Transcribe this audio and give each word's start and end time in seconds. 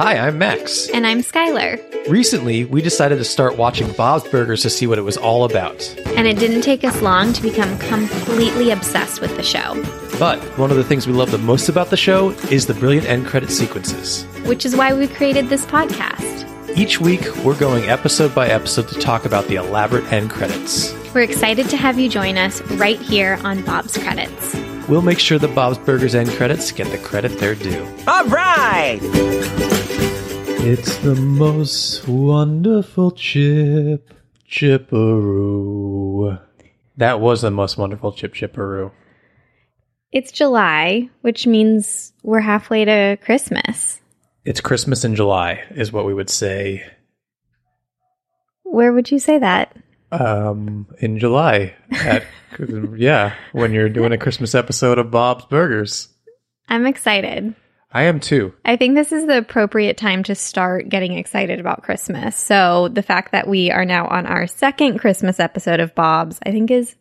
Hi, 0.00 0.16
I'm 0.16 0.38
Max. 0.38 0.88
And 0.88 1.06
I'm 1.06 1.18
Skylar. 1.18 1.78
Recently, 2.08 2.64
we 2.64 2.80
decided 2.80 3.18
to 3.18 3.24
start 3.26 3.58
watching 3.58 3.92
Bob's 3.92 4.26
Burgers 4.30 4.62
to 4.62 4.70
see 4.70 4.86
what 4.86 4.96
it 4.96 5.02
was 5.02 5.18
all 5.18 5.44
about. 5.44 5.94
And 6.16 6.26
it 6.26 6.38
didn't 6.38 6.62
take 6.62 6.84
us 6.84 7.02
long 7.02 7.34
to 7.34 7.42
become 7.42 7.76
completely 7.76 8.70
obsessed 8.70 9.20
with 9.20 9.36
the 9.36 9.42
show. 9.42 9.74
But 10.18 10.38
one 10.56 10.70
of 10.70 10.78
the 10.78 10.84
things 10.84 11.06
we 11.06 11.12
love 11.12 11.30
the 11.30 11.36
most 11.36 11.68
about 11.68 11.90
the 11.90 11.98
show 11.98 12.30
is 12.50 12.64
the 12.64 12.72
brilliant 12.72 13.06
end 13.08 13.26
credit 13.26 13.50
sequences. 13.50 14.24
Which 14.46 14.64
is 14.64 14.74
why 14.74 14.94
we 14.94 15.06
created 15.06 15.50
this 15.50 15.66
podcast. 15.66 16.78
Each 16.78 16.98
week, 16.98 17.36
we're 17.44 17.58
going 17.58 17.90
episode 17.90 18.34
by 18.34 18.48
episode 18.48 18.88
to 18.88 18.98
talk 19.00 19.26
about 19.26 19.48
the 19.48 19.56
elaborate 19.56 20.10
end 20.10 20.30
credits. 20.30 20.94
We're 21.12 21.24
excited 21.24 21.68
to 21.68 21.76
have 21.76 21.98
you 21.98 22.08
join 22.08 22.38
us 22.38 22.62
right 22.62 22.98
here 22.98 23.38
on 23.44 23.62
Bob's 23.66 23.98
Credits. 23.98 24.69
We'll 24.90 25.02
make 25.02 25.20
sure 25.20 25.38
the 25.38 25.46
Bob's 25.46 25.78
Burgers 25.78 26.16
end 26.16 26.30
credits 26.30 26.72
get 26.72 26.90
the 26.90 26.98
credit 26.98 27.38
they're 27.38 27.54
due. 27.54 27.86
All 28.08 28.24
right! 28.24 28.98
It's 30.62 30.96
the 30.98 31.14
most 31.14 32.08
wonderful 32.08 33.12
chip, 33.12 34.12
chipperoo. 34.50 36.40
That 36.96 37.20
was 37.20 37.42
the 37.42 37.52
most 37.52 37.78
wonderful 37.78 38.10
chip, 38.10 38.34
chipperoo. 38.34 38.90
It's 40.10 40.32
July, 40.32 41.08
which 41.20 41.46
means 41.46 42.12
we're 42.24 42.40
halfway 42.40 42.84
to 42.84 43.16
Christmas. 43.22 44.00
It's 44.44 44.60
Christmas 44.60 45.04
in 45.04 45.14
July, 45.14 45.62
is 45.70 45.92
what 45.92 46.04
we 46.04 46.14
would 46.14 46.30
say. 46.30 46.84
Where 48.64 48.92
would 48.92 49.12
you 49.12 49.20
say 49.20 49.38
that? 49.38 49.76
Um, 50.10 50.88
in 50.98 51.20
July, 51.20 51.76
at 51.92 52.24
yeah, 52.96 53.34
when 53.52 53.72
you're 53.72 53.88
doing 53.88 54.12
a 54.12 54.18
Christmas 54.18 54.54
episode 54.54 54.98
of 54.98 55.10
Bob's 55.10 55.46
Burgers. 55.46 56.08
I'm 56.68 56.86
excited. 56.86 57.54
I 57.92 58.04
am 58.04 58.20
too. 58.20 58.54
I 58.64 58.76
think 58.76 58.94
this 58.94 59.10
is 59.10 59.26
the 59.26 59.38
appropriate 59.38 59.96
time 59.96 60.22
to 60.24 60.34
start 60.34 60.88
getting 60.88 61.14
excited 61.14 61.58
about 61.58 61.82
Christmas. 61.82 62.36
So 62.36 62.88
the 62.88 63.02
fact 63.02 63.32
that 63.32 63.48
we 63.48 63.72
are 63.72 63.84
now 63.84 64.06
on 64.06 64.26
our 64.26 64.46
second 64.46 65.00
Christmas 65.00 65.40
episode 65.40 65.80
of 65.80 65.94
Bob's, 65.94 66.38
I 66.46 66.52
think 66.52 66.70
is 66.70 66.94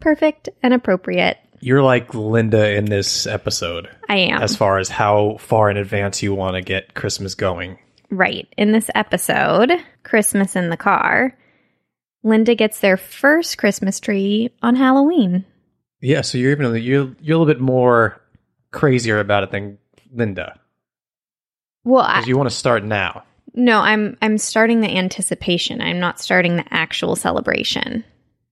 perfect 0.00 0.48
and 0.62 0.74
appropriate. 0.74 1.38
You're 1.60 1.82
like 1.82 2.12
Linda 2.12 2.74
in 2.74 2.86
this 2.86 3.24
episode. 3.26 3.88
I 4.08 4.16
am. 4.16 4.42
As 4.42 4.56
far 4.56 4.78
as 4.78 4.88
how 4.88 5.36
far 5.38 5.70
in 5.70 5.76
advance 5.76 6.22
you 6.22 6.34
want 6.34 6.56
to 6.56 6.60
get 6.60 6.94
Christmas 6.94 7.36
going. 7.36 7.78
Right. 8.10 8.52
In 8.58 8.72
this 8.72 8.90
episode, 8.96 9.70
Christmas 10.02 10.56
in 10.56 10.70
the 10.70 10.76
Car, 10.76 11.38
Linda 12.22 12.54
gets 12.54 12.80
their 12.80 12.96
first 12.96 13.58
Christmas 13.58 13.98
tree 14.00 14.50
on 14.62 14.76
Halloween. 14.76 15.44
Yeah, 16.00 16.20
so 16.22 16.38
you're 16.38 16.52
even 16.52 16.66
you're 16.82 17.14
you're 17.20 17.36
a 17.36 17.38
little 17.38 17.46
bit 17.46 17.60
more 17.60 18.20
crazier 18.70 19.18
about 19.20 19.42
it 19.44 19.50
than 19.50 19.78
Linda. 20.12 20.58
Well, 21.84 22.02
I, 22.04 22.16
Because 22.16 22.28
you 22.28 22.36
want 22.36 22.50
to 22.50 22.54
start 22.56 22.84
now. 22.84 23.24
no, 23.54 23.80
I'm 23.80 24.16
I'm 24.22 24.38
starting 24.38 24.80
the 24.80 24.96
anticipation. 24.96 25.80
I'm 25.80 26.00
not 26.00 26.20
starting 26.20 26.56
the 26.56 26.64
actual 26.70 27.16
celebration. 27.16 28.04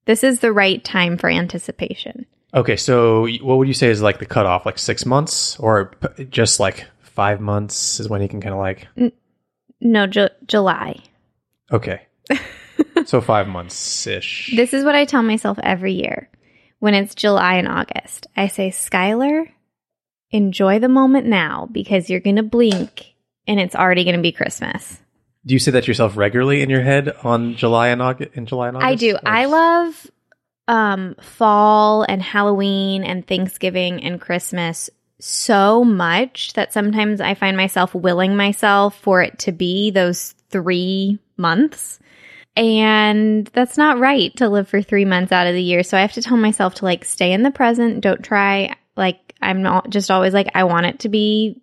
This 0.07 0.25
is 0.25 0.41
the 0.41 0.53
right 0.53 0.83
time 0.83 1.17
for 1.17 1.29
anticipation. 1.31 2.27
Okay, 2.55 2.75
so 2.77 3.29
what 3.43 3.59
would 3.59 3.69
you 3.69 3.75
say 3.75 3.89
is 3.89 4.03
like 4.03 4.19
the 4.19 4.27
cutoff? 4.27 4.67
Like 4.67 4.79
six 4.79 5.07
months, 5.07 5.57
or 5.61 5.87
p- 6.17 6.25
just 6.25 6.59
like 6.59 6.87
five 7.01 7.41
months 7.41 8.01
is 8.01 8.09
when 8.09 8.21
you 8.23 8.29
can 8.29 8.41
kind 8.41 8.53
of 8.55 8.59
like. 8.59 8.89
No, 9.81 10.07
Ju- 10.09 10.29
July. 10.47 10.99
Okay, 11.71 12.01
so 13.07 13.21
five 13.21 13.49
months 13.49 14.07
ish. 14.07 14.53
This 14.55 14.75
is 14.75 14.85
what 14.85 14.95
I 14.95 15.05
tell 15.05 15.23
myself 15.23 15.59
every 15.63 15.93
year 15.93 16.29
when 16.79 16.95
it's 16.95 17.15
July 17.15 17.55
and 17.55 17.69
August. 17.69 18.27
I 18.37 18.49
say, 18.49 18.71
Skylar, 18.71 19.49
enjoy 20.31 20.79
the 20.79 20.89
moment 20.89 21.27
now 21.27 21.69
because 21.71 22.11
you're 22.11 22.21
going 22.21 22.37
to 22.37 22.43
blink 22.43 23.15
and 23.47 23.61
it's 23.61 23.75
already 23.75 24.05
going 24.05 24.17
to 24.17 24.23
be 24.23 24.33
Christmas. 24.33 25.01
Do 25.47 25.55
you 25.55 25.59
say 25.59 25.71
that 25.71 25.85
to 25.85 25.87
yourself 25.87 26.17
regularly 26.17 26.63
in 26.63 26.71
your 26.71 26.83
head 26.83 27.15
on 27.23 27.57
July 27.57 27.89
and 27.89 28.03
August? 28.03 28.33
In 28.35 28.47
July 28.47 28.69
and 28.69 28.77
August, 28.77 28.89
I 28.89 28.95
do. 28.95 29.15
Or 29.15 29.21
I 29.25 29.45
love 29.47 30.11
um, 30.69 31.17
fall 31.21 32.05
and 32.09 32.23
Halloween 32.23 33.05
and 33.05 33.27
Thanksgiving 33.27 34.05
and 34.05 34.21
Christmas 34.21 34.91
so 35.19 35.85
much 35.85 36.53
that 36.55 36.73
sometimes 36.73 37.21
I 37.21 37.35
find 37.35 37.57
myself 37.57 37.95
willing 37.95 38.37
myself 38.37 38.99
for 39.01 39.23
it 39.23 39.39
to 39.41 39.53
be 39.53 39.91
those 39.91 40.33
three 40.51 41.19
months. 41.37 41.99
And 42.57 43.47
that's 43.49 43.79
not 43.79 43.99
right 43.99 44.35
to 44.37 44.49
live 44.49 44.69
for 44.69 44.83
three 44.83 45.05
months 45.05 45.33
out 45.33 45.47
of 45.47 45.55
the 45.55 45.63
year. 45.63 45.83
So 45.83 45.97
I 45.97 46.01
have 46.03 46.13
to 46.15 46.23
tell 46.23 46.37
myself 46.37 46.75
to 46.77 46.85
like 46.85 47.05
stay 47.05 47.33
in 47.33 47.43
the 47.43 47.51
present. 47.51 48.01
Don't 48.03 48.23
try, 48.23 48.75
like, 48.97 49.35
I'm 49.41 49.63
not 49.63 49.91
just 49.91 50.11
always 50.11 50.35
like, 50.35 50.49
I 50.55 50.65
want 50.65 50.87
it 50.87 51.01
to 51.01 51.09
be 51.09 51.63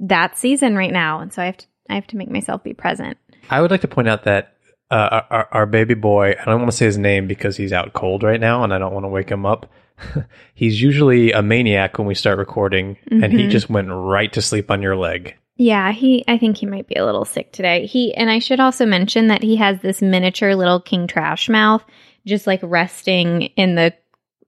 that 0.00 0.36
season 0.38 0.76
right 0.76 0.92
now. 0.92 1.20
And 1.20 1.32
so 1.32 1.42
I 1.42 1.46
have 1.46 1.56
to, 1.56 1.66
I 1.90 1.94
have 1.94 2.06
to 2.08 2.16
make 2.16 2.30
myself 2.30 2.62
be 2.62 2.74
present. 2.74 3.16
I 3.50 3.60
would 3.62 3.70
like 3.70 3.80
to 3.80 3.88
point 3.88 4.08
out 4.08 4.24
that 4.24 4.54
uh, 4.90 5.22
our, 5.30 5.48
our 5.52 5.66
baby 5.66 5.94
boy, 5.94 6.34
I 6.40 6.44
don't 6.44 6.60
want 6.60 6.70
to 6.70 6.76
say 6.76 6.84
his 6.86 6.98
name 6.98 7.26
because 7.26 7.56
he's 7.56 7.72
out 7.72 7.92
cold 7.94 8.22
right 8.22 8.40
now 8.40 8.62
and 8.64 8.72
I 8.72 8.78
don't 8.78 8.92
want 8.92 9.04
to 9.04 9.08
wake 9.08 9.30
him 9.30 9.44
up. 9.46 9.70
he's 10.54 10.80
usually 10.80 11.32
a 11.32 11.42
maniac 11.42 11.98
when 11.98 12.06
we 12.06 12.14
start 12.14 12.38
recording, 12.38 12.96
and 13.10 13.32
he 13.32 13.46
Mhm. 13.46 13.50
just 13.50 13.68
went 13.68 13.88
right 13.90 14.32
to 14.34 14.40
sleep 14.40 14.70
on 14.70 14.80
your 14.80 14.94
leg. 14.94 15.34
Yeah, 15.58 15.90
he 15.92 16.24
I 16.28 16.38
think 16.38 16.56
he 16.56 16.66
might 16.66 16.86
be 16.86 16.94
a 16.94 17.04
little 17.04 17.24
sick 17.24 17.52
today. 17.52 17.84
He 17.86 18.14
and 18.14 18.30
I 18.30 18.38
should 18.38 18.60
also 18.60 18.86
mention 18.86 19.26
that 19.26 19.42
he 19.42 19.56
has 19.56 19.80
this 19.80 20.00
miniature 20.00 20.54
little 20.54 20.80
king 20.80 21.06
trash 21.08 21.48
mouth 21.48 21.84
just 22.26 22.46
like 22.46 22.60
resting 22.62 23.42
in 23.56 23.74
the 23.74 23.92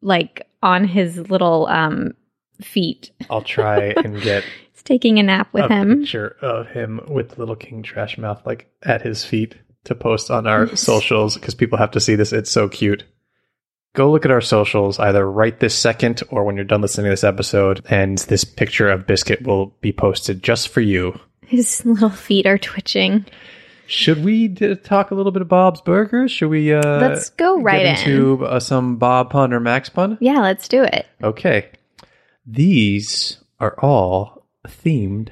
like 0.00 0.46
on 0.62 0.84
his 0.84 1.18
little 1.30 1.66
um 1.66 2.12
feet. 2.62 3.10
I'll 3.28 3.42
try 3.42 3.92
and 3.96 4.22
get 4.22 4.44
He's 4.72 4.84
taking 4.84 5.18
a 5.18 5.22
nap 5.22 5.52
with 5.52 5.64
a 5.64 5.68
him. 5.68 6.00
picture 6.00 6.36
of 6.40 6.68
him 6.68 7.00
with 7.06 7.38
little 7.38 7.56
King 7.56 7.82
Trash 7.82 8.16
Mouth 8.16 8.40
like 8.46 8.70
at 8.82 9.02
his 9.02 9.24
feet 9.24 9.56
to 9.84 9.94
post 9.94 10.30
on 10.30 10.46
our 10.46 10.74
socials 10.76 11.34
because 11.34 11.54
people 11.54 11.76
have 11.76 11.90
to 11.90 12.00
see 12.00 12.14
this. 12.14 12.32
It's 12.32 12.50
so 12.50 12.66
cute. 12.66 13.04
Go 13.94 14.10
look 14.12 14.24
at 14.24 14.30
our 14.30 14.40
socials 14.40 14.98
either 15.00 15.28
right 15.28 15.58
this 15.58 15.74
second 15.74 16.22
or 16.30 16.44
when 16.44 16.54
you're 16.56 16.64
done 16.64 16.80
listening 16.80 17.06
to 17.06 17.10
this 17.10 17.24
episode, 17.24 17.84
and 17.90 18.18
this 18.18 18.44
picture 18.44 18.88
of 18.88 19.06
Biscuit 19.06 19.42
will 19.42 19.74
be 19.80 19.92
posted 19.92 20.42
just 20.42 20.68
for 20.68 20.80
you. 20.80 21.18
His 21.46 21.84
little 21.84 22.10
feet 22.10 22.46
are 22.46 22.58
twitching. 22.58 23.26
Should 23.86 24.24
we 24.24 24.46
d- 24.46 24.76
talk 24.76 25.10
a 25.10 25.16
little 25.16 25.32
bit 25.32 25.42
of 25.42 25.48
Bob's 25.48 25.80
Burgers? 25.80 26.30
Should 26.30 26.50
we? 26.50 26.72
Uh, 26.72 27.00
Let's 27.00 27.30
go 27.30 27.60
right 27.60 27.82
get 27.82 28.06
in. 28.06 28.12
into 28.12 28.46
uh, 28.46 28.60
some 28.60 28.96
Bob 28.98 29.30
pun 29.30 29.52
or 29.52 29.58
Max 29.58 29.88
pun. 29.88 30.16
Yeah, 30.20 30.38
let's 30.38 30.68
do 30.68 30.84
it. 30.84 31.06
Okay, 31.24 31.70
these 32.46 33.38
are 33.58 33.74
all 33.80 34.46
themed 34.68 35.30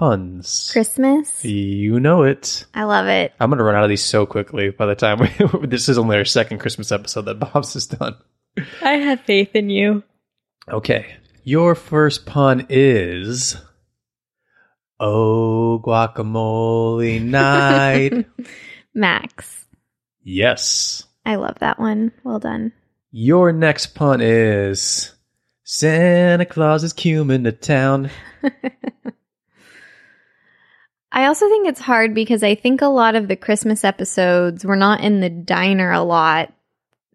puns. 0.00 0.70
Christmas. 0.72 1.44
You 1.44 2.00
know 2.00 2.22
it. 2.22 2.64
I 2.72 2.84
love 2.84 3.06
it. 3.06 3.34
I'm 3.38 3.50
gonna 3.50 3.62
run 3.62 3.74
out 3.74 3.84
of 3.84 3.90
these 3.90 4.02
so 4.02 4.24
quickly. 4.24 4.70
By 4.70 4.86
the 4.86 4.94
time 4.94 5.18
we, 5.18 5.66
this 5.66 5.90
is 5.90 5.98
only 5.98 6.16
our 6.16 6.24
second 6.24 6.58
Christmas 6.58 6.90
episode 6.90 7.26
that 7.26 7.38
Bob's 7.38 7.74
has 7.74 7.86
done. 7.86 8.16
I 8.80 8.92
have 8.92 9.20
faith 9.20 9.54
in 9.54 9.68
you. 9.68 10.02
Okay, 10.66 11.16
your 11.44 11.74
first 11.74 12.24
pun 12.24 12.66
is, 12.70 13.58
"Oh 14.98 15.82
guacamole 15.84 17.20
night." 17.22 18.26
Max. 18.94 19.66
yes. 20.22 21.04
I 21.26 21.34
love 21.34 21.58
that 21.60 21.78
one. 21.78 22.12
Well 22.24 22.38
done. 22.38 22.72
Your 23.10 23.52
next 23.52 23.88
pun 23.88 24.22
is 24.22 25.12
Santa 25.62 26.46
Claus 26.46 26.84
is 26.84 26.94
coming 26.94 27.44
to 27.44 27.52
town. 27.52 28.08
I 31.12 31.26
also 31.26 31.48
think 31.48 31.66
it's 31.66 31.80
hard 31.80 32.14
because 32.14 32.42
I 32.42 32.54
think 32.54 32.82
a 32.82 32.86
lot 32.86 33.16
of 33.16 33.26
the 33.28 33.36
Christmas 33.36 33.84
episodes 33.84 34.64
were 34.64 34.76
not 34.76 35.00
in 35.00 35.20
the 35.20 35.28
diner 35.30 35.90
a 35.90 36.02
lot. 36.02 36.52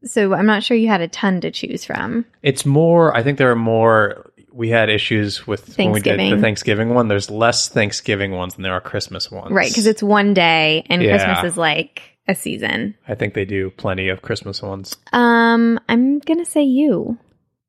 So 0.03 0.33
I'm 0.33 0.45
not 0.45 0.63
sure 0.63 0.77
you 0.77 0.87
had 0.87 1.01
a 1.01 1.07
ton 1.07 1.41
to 1.41 1.51
choose 1.51 1.85
from. 1.85 2.25
It's 2.43 2.65
more. 2.65 3.15
I 3.15 3.23
think 3.23 3.37
there 3.37 3.51
are 3.51 3.55
more. 3.55 4.31
We 4.51 4.69
had 4.69 4.89
issues 4.89 5.45
with 5.47 5.77
when 5.77 5.91
we 5.91 5.99
did 5.99 6.13
the 6.13 6.17
Thanksgiving. 6.17 6.41
Thanksgiving 6.41 6.89
one. 6.93 7.07
There's 7.07 7.31
less 7.31 7.67
Thanksgiving 7.69 8.31
ones 8.31 8.55
than 8.55 8.63
there 8.63 8.73
are 8.73 8.81
Christmas 8.81 9.31
ones. 9.31 9.51
Right, 9.51 9.69
because 9.69 9.87
it's 9.87 10.03
one 10.03 10.33
day 10.33 10.85
and 10.89 11.01
Yeah. 11.01 11.17
Christmas 11.17 11.51
is 11.53 11.57
like 11.57 12.01
a 12.27 12.35
season. 12.35 12.95
I 13.07 13.15
think 13.15 13.33
they 13.33 13.45
do 13.45 13.69
plenty 13.71 14.09
of 14.09 14.21
Christmas 14.21 14.61
ones. 14.61 14.95
Um, 15.11 15.79
I'm 15.89 16.19
gonna 16.19 16.45
say 16.45 16.63
you. 16.63 17.17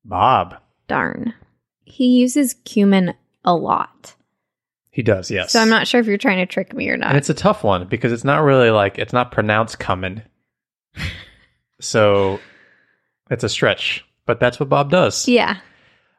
Bob. 0.05 0.57
Darn. 0.89 1.35
He 1.85 2.19
uses 2.19 2.55
cumin 2.65 3.15
a 3.45 3.55
lot. 3.55 4.15
He 4.97 5.03
does. 5.03 5.31
Yes. 5.31 5.53
So 5.53 5.61
I'm 5.61 5.69
not 5.69 5.87
sure 5.87 6.01
if 6.01 6.07
you're 6.07 6.17
trying 6.17 6.39
to 6.39 6.47
trick 6.47 6.73
me 6.73 6.89
or 6.89 6.97
not. 6.97 7.09
And 7.11 7.19
it's 7.19 7.29
a 7.29 7.35
tough 7.35 7.63
one 7.63 7.87
because 7.87 8.13
it's 8.13 8.25
not 8.25 8.39
really 8.39 8.71
like 8.71 8.97
it's 8.97 9.13
not 9.13 9.31
pronounced 9.31 9.79
coming. 9.79 10.23
so 11.83 12.41
it's 13.29 13.45
a 13.45 13.49
stretch, 13.51 14.07
but 14.25 14.41
that's 14.41 14.59
what 14.59 14.71
Bob 14.71 14.91
does. 14.91 15.29
yeah. 15.29 15.59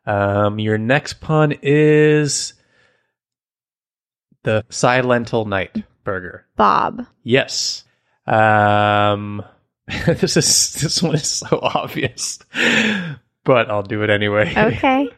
Um, 0.06 0.60
your 0.60 0.78
next 0.78 1.22
pun 1.22 1.56
is 1.64 2.54
the 4.44 4.64
Silental 4.70 5.46
Night 5.46 5.84
burger. 6.04 6.46
Bob. 6.56 7.04
Yes. 7.24 7.84
Um, 8.28 9.44
this 10.06 10.38
is 10.38 10.74
this 10.76 11.02
one 11.02 11.16
is 11.16 11.28
so 11.28 11.60
obvious, 11.64 12.38
but 13.44 13.72
I'll 13.72 13.82
do 13.82 14.04
it 14.04 14.12
anyway. 14.12 14.54
Okay. 14.56 15.10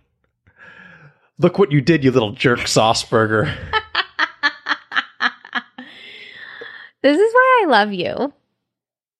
Look 1.39 1.57
what 1.57 1.71
you 1.71 1.79
did, 1.81 2.03
you 2.03 2.11
little 2.11 2.33
jerk 2.33 2.67
sauce 2.67 3.03
burger. 3.03 3.45
this 7.01 7.17
is 7.17 7.33
why 7.33 7.61
I 7.63 7.69
love 7.69 7.93
you. 7.93 8.33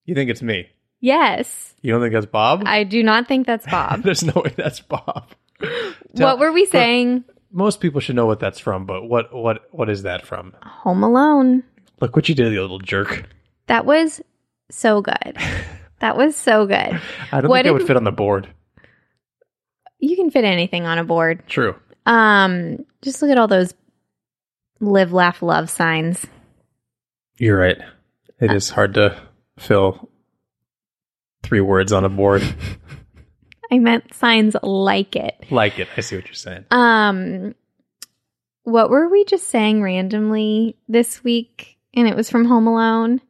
You 0.06 0.16
think 0.16 0.30
it's 0.30 0.42
me? 0.42 0.68
Yes. 1.00 1.74
You 1.82 1.94
don't 1.94 2.02
think 2.02 2.14
that's 2.14 2.26
Bob? 2.26 2.64
I 2.66 2.84
do 2.84 3.02
not 3.04 3.28
think 3.28 3.48
that's 3.48 3.66
Bob. 3.72 4.04
There's 4.04 4.24
no 4.24 4.34
way 4.36 4.54
that's 4.56 4.82
Bob. 4.82 5.30
Tell- 5.62 6.28
what 6.28 6.40
were 6.40 6.52
we 6.52 6.66
saying? 6.66 7.24
Most 7.52 7.80
people 7.80 8.02
should 8.02 8.16
know 8.16 8.26
what 8.26 8.40
that's 8.40 8.60
from, 8.60 8.86
but 8.86 9.08
what 9.08 9.34
what 9.34 9.68
what 9.72 9.90
is 9.90 10.04
that 10.04 10.26
from? 10.26 10.54
Home 10.62 11.04
Alone. 11.04 11.64
Look 12.00 12.16
what 12.16 12.30
you 12.30 12.36
did, 12.36 12.54
you 12.54 12.62
little 12.62 12.80
jerk. 12.80 13.28
That 13.68 13.86
was 13.86 14.22
so 14.70 15.02
good. 15.02 15.38
That 16.00 16.16
was 16.16 16.34
so 16.36 16.66
good. 16.66 16.78
I 17.34 17.42
don't 17.42 17.50
What 17.50 17.58
think 17.58 17.66
it 17.66 17.74
would 17.74 17.86
fit 17.86 17.98
on 17.98 18.06
the 18.06 18.12
board. 18.14 18.48
You 20.00 20.16
can 20.16 20.32
fit 20.32 20.46
anything 20.46 20.86
on 20.86 20.98
a 20.98 21.04
board. 21.04 21.44
True. 21.50 21.76
Um, 22.06 22.86
just 23.02 23.22
look 23.22 23.32
at 23.32 23.38
all 23.38 23.48
those 23.48 23.74
live, 24.80 25.14
laugh, 25.14 25.42
love 25.42 25.70
signs. 25.70 26.26
You're 27.38 27.58
right. 27.58 27.78
It 28.40 28.52
is 28.52 28.70
hard 28.70 28.94
to 28.96 29.22
fill 29.58 30.10
three 31.44 31.62
words 31.62 31.92
on 31.92 32.06
a 32.06 32.10
board. 32.10 32.42
I 33.72 33.80
meant 33.80 34.14
signs 34.14 34.56
like 34.64 35.16
it. 35.16 35.46
like 35.52 35.80
it. 35.80 35.88
I 35.96 36.02
see 36.02 36.16
what 36.16 36.26
you're 36.26 36.34
saying. 36.34 36.66
Um, 36.72 37.54
what 38.64 38.90
were 38.90 39.08
we 39.10 39.26
just 39.26 39.48
saying 39.48 39.82
randomly 39.82 40.76
this 40.88 41.24
week? 41.24 41.78
And 41.94 42.08
it 42.08 42.16
was 42.16 42.30
from 42.30 42.46
Home 42.46 42.68
Alone. 42.68 43.22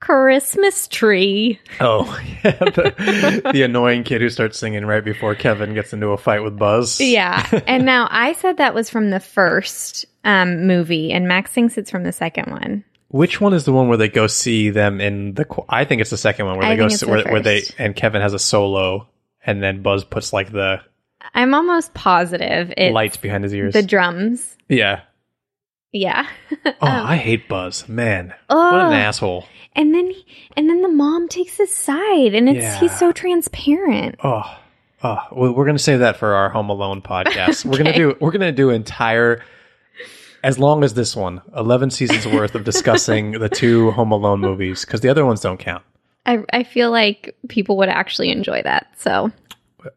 Christmas 0.00 0.88
tree. 0.88 1.60
Oh, 1.80 2.04
yeah. 2.44 2.50
The, 2.52 3.50
the 3.52 3.62
annoying 3.62 4.04
kid 4.04 4.20
who 4.20 4.28
starts 4.28 4.58
singing 4.58 4.86
right 4.86 5.04
before 5.04 5.34
Kevin 5.34 5.74
gets 5.74 5.92
into 5.92 6.08
a 6.08 6.16
fight 6.16 6.40
with 6.40 6.58
Buzz. 6.58 7.00
Yeah. 7.00 7.46
and 7.66 7.84
now 7.84 8.08
I 8.10 8.32
said 8.34 8.58
that 8.58 8.74
was 8.74 8.90
from 8.90 9.10
the 9.10 9.20
first 9.20 10.06
um, 10.24 10.66
movie, 10.66 11.12
and 11.12 11.26
Max 11.26 11.50
thinks 11.50 11.76
it's 11.78 11.90
from 11.90 12.04
the 12.04 12.12
second 12.12 12.50
one. 12.50 12.84
Which 13.08 13.40
one 13.40 13.54
is 13.54 13.64
the 13.64 13.72
one 13.72 13.88
where 13.88 13.96
they 13.96 14.08
go 14.08 14.26
see 14.26 14.70
them 14.70 15.00
in 15.00 15.34
the? 15.34 15.46
I 15.68 15.84
think 15.84 16.00
it's 16.02 16.10
the 16.10 16.18
second 16.18 16.46
one 16.46 16.58
where 16.58 16.66
I 16.66 16.70
they 16.70 16.76
go 16.76 16.88
see, 16.88 17.06
the 17.06 17.12
where, 17.12 17.24
where 17.24 17.40
they 17.40 17.62
and 17.78 17.96
Kevin 17.96 18.20
has 18.20 18.34
a 18.34 18.38
solo, 18.38 19.08
and 19.44 19.62
then 19.62 19.82
Buzz 19.82 20.04
puts 20.04 20.32
like 20.32 20.52
the 20.52 20.82
I'm 21.34 21.54
almost 21.54 21.94
positive 21.94 22.72
it's 22.76 22.92
lights 22.92 23.16
behind 23.16 23.44
his 23.44 23.54
ears. 23.54 23.72
the 23.72 23.82
drums. 23.82 24.56
yeah. 24.68 25.00
Yeah. 25.92 26.28
Oh, 26.80 26.86
um, 26.86 27.06
I 27.06 27.16
hate 27.16 27.48
Buzz. 27.48 27.88
Man, 27.88 28.28
what 28.46 28.56
Oh. 28.56 28.86
an 28.88 28.92
asshole. 28.92 29.46
and 29.74 29.94
then 29.94 30.12
and 30.56 30.68
then 30.68 30.82
the 30.82 30.88
mom 30.88 31.28
takes 31.28 31.56
his 31.56 31.74
side, 31.74 32.34
and 32.34 32.48
it's 32.48 32.58
Yeah. 32.62 32.78
he's 32.80 32.96
so 32.98 33.10
transparent. 33.10 34.16
Oh, 34.22 34.42
oh. 35.02 35.18
We're 35.32 35.64
gonna 35.66 35.78
save 35.78 35.98
that 36.00 36.16
for 36.16 36.34
our 36.34 36.50
Home 36.50 36.68
Alone 36.70 37.00
podcast. 37.02 37.64
We're 37.70 37.78
gonna 37.78 37.94
do. 37.94 38.16
We're 38.20 38.30
gonna 38.30 38.52
do 38.52 38.70
entire. 38.70 39.42
As 40.44 40.58
long 40.58 40.84
as 40.84 40.94
this 40.94 41.16
one, 41.16 41.40
eleven 41.56 41.90
seasons 41.90 42.26
worth 42.26 42.54
of 42.54 42.62
discussing 42.64 43.32
the 43.40 43.48
two 43.48 43.90
Home 43.92 44.12
Alone 44.12 44.40
movies, 44.40 44.84
because 44.84 45.00
the 45.00 45.08
other 45.08 45.24
ones 45.26 45.40
don't 45.40 45.58
count. 45.58 45.82
I 46.26 46.44
I 46.52 46.62
feel 46.62 46.90
like 46.92 47.34
people 47.48 47.76
would 47.78 47.88
actually 47.88 48.30
enjoy 48.30 48.62
that. 48.62 48.86
So 48.98 49.32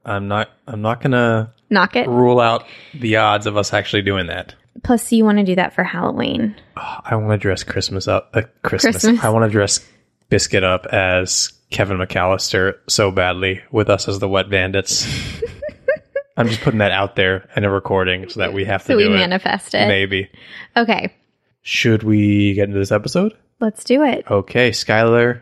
I'm 0.06 0.28
not. 0.28 0.50
I'm 0.68 0.82
not 0.82 1.02
gonna 1.02 1.54
knock 1.70 1.96
it. 1.96 2.08
rule 2.08 2.40
out 2.40 2.66
the 2.94 3.18
odds 3.18 3.46
of 3.46 3.56
us 3.58 3.72
actually 3.74 4.02
doing 4.04 4.28
that. 4.28 4.56
Plus, 4.84 5.12
you 5.12 5.26
want 5.26 5.38
to 5.38 5.44
do 5.44 5.56
that 5.56 5.74
for 5.74 5.84
Halloween. 5.84 6.56
I 6.76 7.16
want 7.16 7.32
to 7.32 7.38
dress 7.38 7.64
Christmas 7.64 8.08
up. 8.08 8.30
Uh, 8.34 8.42
Christmas. 8.64 9.02
Christmas. 9.04 9.24
I 9.24 9.30
want 9.30 9.46
to 9.46 9.52
dress 9.52 9.86
Biscuit 10.30 10.64
up 10.64 10.86
as 10.88 11.52
Kevin 11.70 11.98
McAllister 11.98 12.76
so 12.88 13.12
badly 13.12 13.62
with 13.72 13.90
us 13.90 14.08
as 14.08 14.20
the 14.20 14.30
Wet 14.30 14.50
Bandits. 14.50 15.06
I'm 16.38 16.48
just 16.48 16.62
putting 16.62 16.80
that 16.80 16.92
out 16.92 17.16
there 17.16 17.50
in 17.56 17.66
a 17.66 17.70
recording 17.70 18.30
so 18.30 18.40
that 18.40 18.54
we 18.54 18.66
have 18.66 18.82
to 18.84 18.88
So 18.88 18.98
we 18.98 19.04
do 19.04 19.14
it. 19.14 19.18
manifest 19.18 19.74
it. 19.76 19.88
Maybe. 19.88 20.30
Okay, 20.76 21.14
Should 21.62 22.04
we 22.04 22.54
get 22.54 22.68
into 22.70 22.80
this 22.80 22.92
episode? 22.92 23.38
let's 23.60 23.84
do 23.84 24.02
it. 24.04 24.26
Okay, 24.32 24.72
Skylar, 24.72 25.42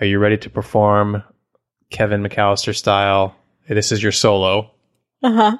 are 0.00 0.06
you 0.06 0.18
ready 0.18 0.38
to 0.38 0.48
perform 0.48 1.22
Kevin 1.90 2.22
McAllister 2.22 2.74
style? 2.74 3.34
This 3.68 3.92
is 3.92 4.02
your 4.02 4.12
solo. 4.12 4.70
Uh 5.22 5.32
huh. 5.32 5.56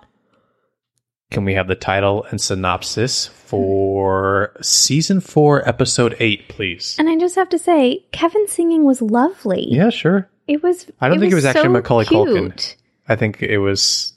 Can 1.32 1.46
we 1.46 1.55
have 1.55 1.67
the 1.67 1.75
title 1.75 2.25
and 2.31 2.38
synopsis 2.38 3.26
for 3.26 4.55
season 4.61 5.20
four, 5.20 5.67
episode 5.67 6.14
eight, 6.20 6.49
please? 6.49 6.94
And 6.99 7.08
I 7.08 7.17
just 7.17 7.37
have 7.37 7.49
to 7.49 7.58
say, 7.58 8.05
Kevin's 8.12 8.52
singing 8.52 8.84
was 8.84 9.00
lovely. 9.00 9.67
Yeah, 9.70 9.88
sure. 9.88 10.29
It 10.46 10.62
was. 10.62 10.87
I 11.00 11.08
don't 11.08 11.20
think 11.20 11.32
it 11.32 11.37
was 11.37 11.46
actually 11.46 11.62
so 11.62 11.70
Macaulay 11.70 12.05
Culkin. 12.05 12.76
I 13.08 13.17
think 13.17 13.43
it 13.43 13.56
was 13.56 14.12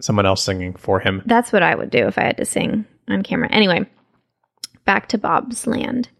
someone 0.00 0.24
else 0.24 0.44
singing 0.44 0.74
for 0.74 1.00
him. 1.00 1.22
That's 1.26 1.52
what 1.52 1.64
I 1.64 1.74
would 1.74 1.90
do 1.90 2.06
if 2.06 2.16
I 2.16 2.22
had 2.22 2.36
to 2.36 2.44
sing 2.44 2.84
on 3.08 3.24
camera. 3.24 3.48
Anyway, 3.50 3.84
back 4.84 5.08
to 5.08 5.18
Bob's 5.18 5.66
Land. 5.66 6.10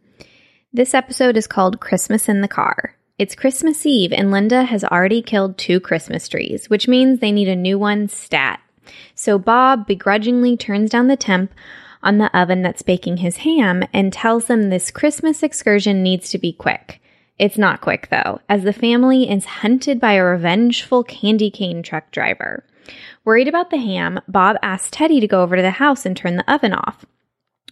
This 0.73 0.93
episode 0.93 1.37
is 1.37 1.47
called 1.47 1.79
Christmas 1.79 2.29
in 2.29 2.41
the 2.41 2.49
Car. 2.49 2.97
It's 3.17 3.37
Christmas 3.37 3.87
Eve, 3.87 4.13
and 4.13 4.33
Linda 4.33 4.65
has 4.65 4.83
already 4.83 5.23
killed 5.23 5.57
two 5.57 5.79
Christmas 5.79 6.27
trees, 6.27 6.69
which 6.69 6.89
means 6.89 7.21
they 7.21 7.31
need 7.31 7.49
a 7.49 7.55
new 7.55 7.79
one 7.79 8.09
stat. 8.09 8.61
So 9.15 9.39
Bob 9.39 9.87
begrudgingly 9.87 10.57
turns 10.57 10.91
down 10.91 11.09
the 11.09 11.17
temp 11.17 11.53
on 12.03 12.19
the 12.19 12.37
oven 12.37 12.63
that's 12.63 12.83
baking 12.83 13.19
his 13.19 13.39
ham 13.39 13.83
and 13.93 14.13
tells 14.13 14.47
them 14.47 14.71
this 14.71 14.91
Christmas 14.91 15.43
excursion 15.43 16.03
needs 16.03 16.31
to 16.31 16.39
be 16.39 16.53
quick. 16.53 17.01
It's 17.39 17.59
not 17.59 17.81
quick, 17.81 18.09
though, 18.11 18.41
as 18.49 18.65
the 18.65 18.73
family 18.73 19.31
is 19.31 19.45
hunted 19.47 19.99
by 19.99 20.13
a 20.13 20.25
revengeful 20.25 21.05
candy 21.05 21.51
cane 21.51 21.83
truck 21.83 22.11
driver. 22.11 22.65
Worried 23.25 23.49
about 23.49 23.71
the 23.71 23.79
ham, 23.79 24.21
Bob 24.29 24.57
asks 24.63 24.91
Teddy 24.91 25.21
to 25.21 25.29
go 25.29 25.43
over 25.43 25.57
to 25.57 25.63
the 25.63 25.71
house 25.71 26.05
and 26.05 26.17
turn 26.17 26.37
the 26.37 26.53
oven 26.53 26.73
off. 26.73 27.07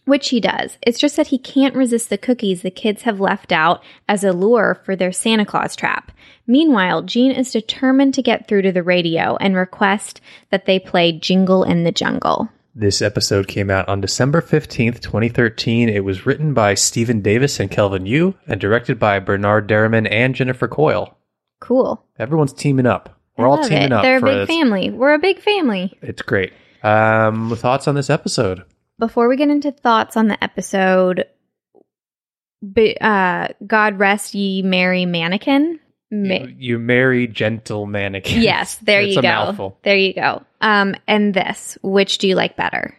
Which 0.09 0.31
he 0.31 0.41
does. 0.41 0.79
It's 0.81 0.99
just 0.99 1.17
that 1.17 1.27
he 1.27 1.37
can't 1.37 1.75
resist 1.75 2.09
the 2.09 2.17
cookies 2.17 2.63
the 2.63 2.71
kids 2.71 3.03
have 3.03 3.21
left 3.21 3.53
out 3.53 3.85
as 4.09 4.25
a 4.25 4.33
lure 4.33 4.81
for 4.83 4.97
their 4.97 5.13
Santa 5.13 5.45
Claus 5.45 5.77
trap. 5.77 6.13
Meanwhile, 6.47 7.03
Gene 7.03 7.31
is 7.31 7.53
determined 7.53 8.15
to 8.15 8.23
get 8.23 8.49
through 8.49 8.63
to 8.63 8.73
the 8.73 8.83
radio 8.83 9.37
and 9.37 9.55
request 9.55 10.23
that 10.49 10.65
they 10.65 10.79
play 10.79 11.13
Jingle 11.13 11.63
in 11.63 11.85
the 11.85 11.93
Jungle. 11.93 12.49
This 12.75 13.03
episode 13.03 13.49
came 13.49 13.69
out 13.69 13.87
on 13.87 14.01
December 14.01 14.41
15th, 14.41 15.01
2013. 15.01 15.91
It 15.91 16.07
was 16.07 16.25
written 16.25 16.55
by 16.55 16.73
Steven 16.73 17.21
Davis 17.21 17.61
and 17.61 17.71
Kelvin 17.71 18.07
Yu 18.07 18.35
and 18.47 18.59
directed 18.59 18.99
by 18.99 19.19
Bernard 19.19 19.69
Derriman 19.69 20.11
and 20.11 20.35
Jennifer 20.35 20.69
Coyle. 20.69 21.19
Cool. 21.61 22.03
Everyone's 22.19 22.55
teaming 22.55 22.87
up. 22.87 23.15
We're 23.37 23.47
all 23.47 23.63
teaming 23.63 23.83
it. 23.83 23.93
up. 23.93 24.03
They're 24.03 24.17
a 24.17 24.23
big 24.23 24.39
this. 24.39 24.49
family. 24.49 24.89
We're 24.89 25.13
a 25.13 25.19
big 25.19 25.39
family. 25.41 25.99
It's 26.01 26.23
great. 26.23 26.55
Um, 26.83 27.55
thoughts 27.55 27.87
on 27.87 27.95
this 27.95 28.09
episode? 28.09 28.65
Before 28.99 29.29
we 29.29 29.37
get 29.37 29.49
into 29.51 29.71
thoughts 29.73 30.17
on 30.17 30.29
the 30.29 30.43
episode, 30.43 31.27
be, 32.73 32.97
uh, 33.01 33.49
God 33.67 33.99
rest 33.99 34.35
ye 34.35 34.63
merry 34.63 35.07
mannequin. 35.07 35.79
Ma- 36.11 36.35
You, 36.35 36.55
you 36.59 36.79
marry 36.79 37.27
gentle 37.27 37.87
mannequin. 37.87 38.41
yes, 38.43 38.77
there 38.77 39.01
it's 39.03 39.15
you 39.15 39.19
a 39.21 39.23
go. 39.23 39.29
Mouthful. 39.29 39.79
There 39.85 39.97
you 39.97 40.15
go. 40.15 40.43
Um, 40.61 40.95
and 41.07 41.33
this, 41.35 41.79
which 41.83 42.19
do 42.19 42.27
you 42.29 42.35
like 42.35 42.57
better? 42.57 42.97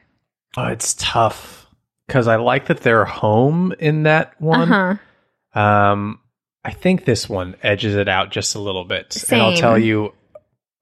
Oh, 0.56 0.68
it's 0.68 0.96
tough 0.98 1.68
because 2.08 2.28
I 2.28 2.38
like 2.38 2.68
that 2.68 2.80
they're 2.82 3.06
home 3.06 3.74
in 3.80 4.04
that 4.04 4.40
one. 4.42 4.68
huh. 4.68 5.60
Um, 5.60 6.20
I 6.64 6.72
think 6.72 7.06
this 7.06 7.28
one 7.28 7.56
edges 7.64 7.96
it 7.96 8.08
out 8.08 8.32
just 8.32 8.56
a 8.56 8.60
little 8.60 8.86
bit, 8.86 9.24
and 9.32 9.42
I'll 9.42 9.56
tell 9.56 9.78
you 9.78 10.14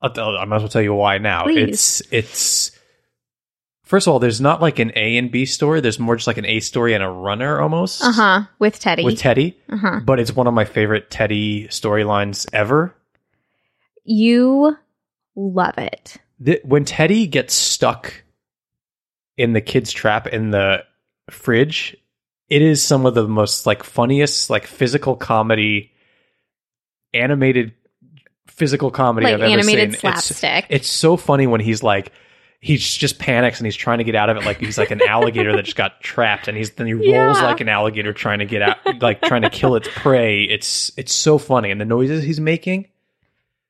I'll, 0.02 0.12
I'll- 0.18 0.38
I 0.38 0.46
might 0.46 0.58
as 0.58 0.62
well 0.64 0.70
tell 0.70 0.82
you 0.82 0.94
why 0.94 1.18
now. 1.18 1.44
Please. 1.44 2.02
It's 2.12 2.12
it's 2.12 2.77
first 3.88 4.06
of 4.08 4.14
all, 4.14 4.20
there's 4.20 4.40
not 4.42 4.62
like 4.62 4.80
an 4.80 4.92
A 4.96 5.18
and 5.18 5.32
B 5.32 5.46
story. 5.46 5.82
There's 5.82 6.00
more 6.00 6.16
just 6.16 6.28
like 6.28 6.38
an 6.38 6.46
A 6.46 6.60
story 6.60 6.94
and 6.94 7.04
a 7.04 7.10
runner 7.10 7.60
almost. 7.60 8.04
Uh 8.04 8.12
huh. 8.12 8.42
With 8.60 8.80
Teddy. 8.80 9.04
With 9.04 9.18
Teddy, 9.18 9.58
uh 9.70 9.78
huh. 9.78 10.00
but 10.06 10.20
it's 10.20 10.36
one 10.36 10.48
of 10.48 10.54
my 10.54 10.66
favorite 10.66 11.10
Teddy 11.10 11.68
storylines 11.70 12.48
ever. 12.54 12.94
You 14.04 14.78
love 15.36 15.78
it. 15.78 16.18
Th- 16.44 16.62
when 16.64 16.86
Teddy 16.86 17.28
gets 17.28 17.54
stuck 17.54 18.24
in 19.38 19.54
the 19.54 19.62
kid's 19.62 19.92
trap 19.92 20.28
in 20.28 20.52
the 20.52 20.84
fridge, 21.30 21.98
it 22.50 22.62
is 22.62 22.84
some 22.84 23.06
of 23.06 23.16
the 23.16 23.28
most 23.28 23.66
like 23.66 23.84
funniest 23.84 24.50
like 24.50 24.66
physical 24.66 25.16
comedy, 25.16 25.92
animated 27.14 27.74
physical 28.48 28.90
comedy 28.92 29.26
Like 29.26 29.34
I've 29.36 29.42
ever 29.42 29.52
animated 29.52 29.92
seen. 29.94 30.00
slapstick. 30.00 30.66
It's, 30.70 30.88
it's 30.88 30.90
so 30.90 31.18
funny 31.18 31.48
when 31.48 31.62
he's 31.62 31.84
like. 31.84 32.12
He 32.60 32.78
just 32.78 33.20
panics 33.20 33.60
and 33.60 33.66
he's 33.68 33.76
trying 33.76 34.00
to 34.00 34.04
get 34.04 34.16
out 34.16 34.30
of 34.32 34.38
it 34.38 34.44
like 34.44 34.60
he's 34.60 34.78
like 34.80 34.90
an 34.92 35.02
alligator 35.08 35.56
that 35.56 35.64
just 35.66 35.78
got 35.78 36.02
trapped 36.02 36.48
and 36.48 36.58
he's 36.58 36.72
then 36.72 36.88
he 36.88 36.94
rolls 36.94 37.06
Yeah. 37.38 37.44
like 37.44 37.62
an 37.62 37.70
alligator 37.70 38.14
trying 38.14 38.40
to 38.40 38.46
get 38.46 38.62
out 38.64 38.78
like 39.02 39.22
trying 39.22 39.44
to 39.44 39.50
kill 39.52 39.76
its 39.76 39.88
prey. 39.94 40.44
It's 40.44 40.92
it's 40.98 41.14
so 41.14 41.38
funny 41.38 41.70
and 41.70 41.80
the 41.80 41.86
noises 41.86 42.24
he's 42.24 42.40
making. 42.40 42.88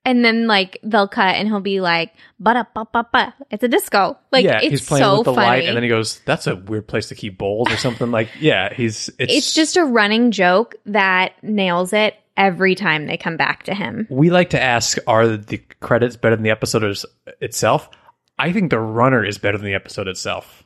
And 0.05 0.23
then 0.23 0.47
like 0.47 0.79
they'll 0.83 1.09
cut 1.09 1.35
and 1.35 1.49
he'll 1.49 1.59
be 1.59 1.81
like, 1.81 2.13
ba 2.39 2.65
ba 2.73 2.87
ba 2.93 3.05
ba. 3.11 3.33
It's 3.51 3.61
a 3.61 3.67
disco. 3.67 4.17
Like 4.31 4.45
yeah, 4.45 4.59
it's 4.61 4.69
he's 4.69 4.87
playing 4.87 5.03
so 5.03 5.17
with 5.17 5.25
the 5.25 5.33
funny. 5.33 5.45
light, 5.47 5.65
and 5.65 5.75
then 5.75 5.83
he 5.83 5.89
goes, 5.89 6.19
"That's 6.23 6.47
a 6.47 6.55
weird 6.55 6.87
place 6.87 7.09
to 7.09 7.15
keep 7.15 7.37
bowls 7.37 7.69
or 7.69 7.75
something." 7.75 8.09
Like, 8.09 8.29
yeah, 8.39 8.73
he's 8.73 9.09
it's, 9.19 9.33
it's 9.33 9.53
just 9.53 9.75
a 9.75 9.83
running 9.83 10.31
joke 10.31 10.75
that 10.85 11.33
nails 11.43 11.91
it 11.91 12.15
every 12.37 12.73
time 12.73 13.07
they 13.07 13.17
come 13.17 13.35
back 13.35 13.63
to 13.63 13.73
him. 13.73 14.07
we 14.09 14.29
like 14.29 14.51
to 14.51 14.61
ask, 14.63 14.97
are 15.07 15.27
the 15.35 15.57
credits 15.81 16.15
better 16.15 16.37
than 16.37 16.43
the 16.43 16.51
episode 16.51 16.97
itself? 17.41 17.89
I 18.37 18.53
think 18.53 18.69
the 18.69 18.79
runner 18.79 19.23
is 19.23 19.37
better 19.37 19.57
than 19.57 19.65
the 19.67 19.73
episode 19.73 20.07
itself. 20.07 20.63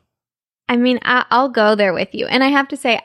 I 0.68 0.76
mean, 0.76 1.00
I, 1.02 1.24
I'll 1.30 1.48
go 1.48 1.74
there 1.74 1.94
with 1.94 2.14
you. 2.14 2.26
And 2.26 2.44
I 2.44 2.48
have 2.48 2.68
to 2.68 2.76
say, 2.76 3.00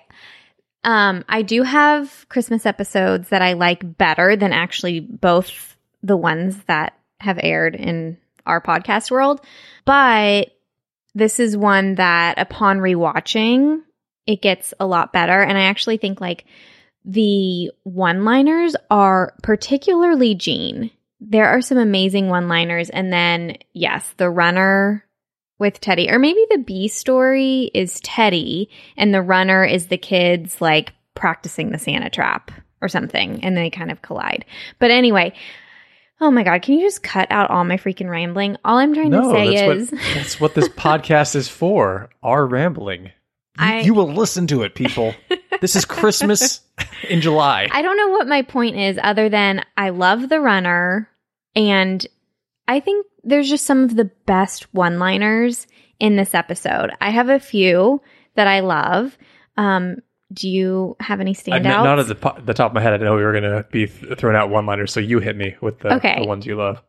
um, 0.83 1.25
I 1.27 1.41
do 1.41 1.63
have 1.63 2.25
Christmas 2.29 2.65
episodes 2.65 3.29
that 3.29 3.41
I 3.41 3.53
like 3.53 3.97
better 3.97 4.35
than 4.35 4.53
actually 4.53 4.99
both 4.99 5.75
the 6.03 6.17
ones 6.17 6.57
that 6.67 6.97
have 7.19 7.39
aired 7.41 7.75
in 7.75 8.17
our 8.45 8.61
podcast 8.61 9.11
world. 9.11 9.41
But 9.85 10.51
this 11.15 11.39
is 11.39 11.57
one 11.57 11.95
that 11.95 12.37
upon 12.37 12.77
rewatching, 12.77 13.81
it 14.25 14.41
gets 14.41 14.73
a 14.79 14.85
lot 14.85 15.11
better. 15.11 15.41
And 15.41 15.57
I 15.57 15.63
actually 15.63 15.97
think 15.97 16.21
like 16.21 16.45
the 17.03 17.71
one 17.83 18.23
liners 18.23 18.75
are 18.91 19.33
particularly 19.41 20.35
Gene. 20.35 20.91
There 21.19 21.47
are 21.47 21.61
some 21.61 21.77
amazing 21.77 22.29
one 22.29 22.47
liners. 22.47 22.89
And 22.89 23.11
then, 23.11 23.57
yes, 23.73 24.13
the 24.17 24.29
runner 24.29 25.03
with 25.59 25.81
Teddy, 25.81 26.09
or 26.09 26.19
maybe 26.19 26.45
the 26.51 26.59
B 26.59 26.87
story 26.87 27.71
is 27.73 27.99
Teddy 28.01 28.69
and 28.95 29.13
the 29.13 29.21
runner 29.21 29.65
is 29.65 29.87
the 29.87 29.97
kids 29.97 30.61
like 30.61 30.93
practicing 31.15 31.71
the 31.71 31.79
Santa 31.79 32.09
trap 32.09 32.51
or 32.81 32.87
something. 32.87 33.43
And 33.43 33.57
they 33.57 33.69
kind 33.69 33.91
of 33.91 34.01
collide. 34.01 34.45
But 34.77 34.91
anyway, 34.91 35.33
oh 36.21 36.29
my 36.29 36.43
God, 36.43 36.61
can 36.61 36.75
you 36.75 36.85
just 36.85 37.03
cut 37.03 37.27
out 37.31 37.49
all 37.49 37.63
my 37.63 37.77
freaking 37.77 38.09
rambling? 38.09 38.57
All 38.63 38.77
I'm 38.77 38.93
trying 38.93 39.11
to 39.11 39.31
say 39.31 39.55
that's 39.55 39.81
is. 39.81 39.91
what 39.91 40.01
that's 40.13 40.39
what 40.39 40.53
this 40.55 40.69
podcast 40.69 41.35
is 41.35 41.49
for. 41.49 42.09
Our 42.21 42.45
rambling. 42.45 43.11
You, 43.59 43.65
I- 43.65 43.79
you 43.81 43.93
will 43.93 44.11
listen 44.13 44.47
to 44.47 44.63
it, 44.63 44.75
people. 44.75 45.13
this 45.61 45.75
is 45.75 45.85
Christmas 45.85 46.61
in 47.09 47.21
July. 47.21 47.67
I 47.71 47.81
don't 47.81 47.97
know 47.97 48.09
what 48.09 48.27
my 48.27 48.41
point 48.43 48.75
is 48.77 48.99
other 49.01 49.29
than 49.29 49.63
I 49.75 49.89
love 49.89 50.29
the 50.29 50.39
runner 50.39 51.09
and 51.55 52.05
I 52.67 52.79
think 52.81 53.05
there's 53.23 53.49
just 53.49 53.65
some 53.65 53.83
of 53.83 53.95
the 53.95 54.05
best 54.25 54.73
one-liners 54.73 55.67
in 55.99 56.15
this 56.17 56.35
episode. 56.35 56.91
I 57.01 57.09
have 57.09 57.29
a 57.29 57.39
few 57.39 58.01
that 58.35 58.45
I 58.47 58.59
love. 58.59 59.17
Um, 59.57 59.97
do 60.31 60.49
you 60.49 60.95
have 60.99 61.19
any 61.21 61.31
I, 61.31 61.33
standouts? 61.33 61.63
not 61.63 61.99
at 61.99 62.07
the, 62.07 62.15
po- 62.15 62.37
the 62.43 62.53
top 62.53 62.71
of 62.71 62.75
my 62.75 62.81
head. 62.81 62.93
I 62.93 62.97
didn't 62.97 63.07
know 63.07 63.15
we 63.15 63.23
were 63.23 63.31
going 63.31 63.43
to 63.43 63.65
be 63.71 63.87
th- 63.87 64.17
throwing 64.19 64.35
out 64.35 64.49
one-liners, 64.49 64.91
so 64.93 64.99
you 64.99 65.19
hit 65.19 65.35
me 65.37 65.55
with 65.61 65.79
the, 65.79 65.95
Okay. 65.95 66.19
the 66.21 66.27
ones 66.27 66.45
you 66.45 66.55
love. 66.57 66.81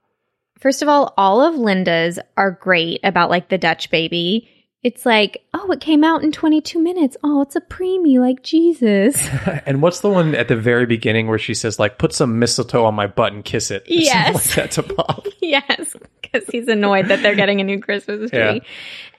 First 0.58 0.82
of 0.82 0.88
all, 0.88 1.14
all 1.16 1.40
of 1.40 1.54
Linda's 1.54 2.18
are 2.36 2.50
great 2.50 3.00
about 3.04 3.30
like 3.30 3.48
the 3.48 3.58
Dutch 3.58 3.90
baby. 3.90 4.50
It's 4.84 5.04
like, 5.04 5.42
oh, 5.54 5.72
it 5.72 5.80
came 5.80 6.04
out 6.04 6.22
in 6.22 6.30
22 6.30 6.78
minutes. 6.78 7.16
Oh, 7.24 7.42
it's 7.42 7.56
a 7.56 7.60
preemie, 7.60 8.20
like 8.20 8.42
Jesus. 8.42 9.28
And 9.66 9.82
what's 9.82 10.00
the 10.00 10.08
one 10.08 10.34
at 10.34 10.48
the 10.48 10.56
very 10.56 10.86
beginning 10.86 11.26
where 11.26 11.38
she 11.38 11.52
says, 11.52 11.78
like, 11.78 11.98
put 11.98 12.12
some 12.12 12.38
mistletoe 12.38 12.84
on 12.84 12.94
my 12.94 13.06
butt 13.06 13.32
and 13.32 13.44
kiss 13.44 13.70
it? 13.70 13.84
Yes. 13.88 14.34
like 14.34 14.54
that 14.54 14.70
to 14.72 14.82
Bob. 14.94 15.26
yes, 15.42 15.96
because 16.22 16.48
he's 16.48 16.68
annoyed 16.68 17.08
that 17.08 17.22
they're 17.22 17.34
getting 17.34 17.60
a 17.60 17.64
new 17.64 17.80
Christmas 17.80 18.30
tree. 18.30 18.38
Yeah. 18.38 18.60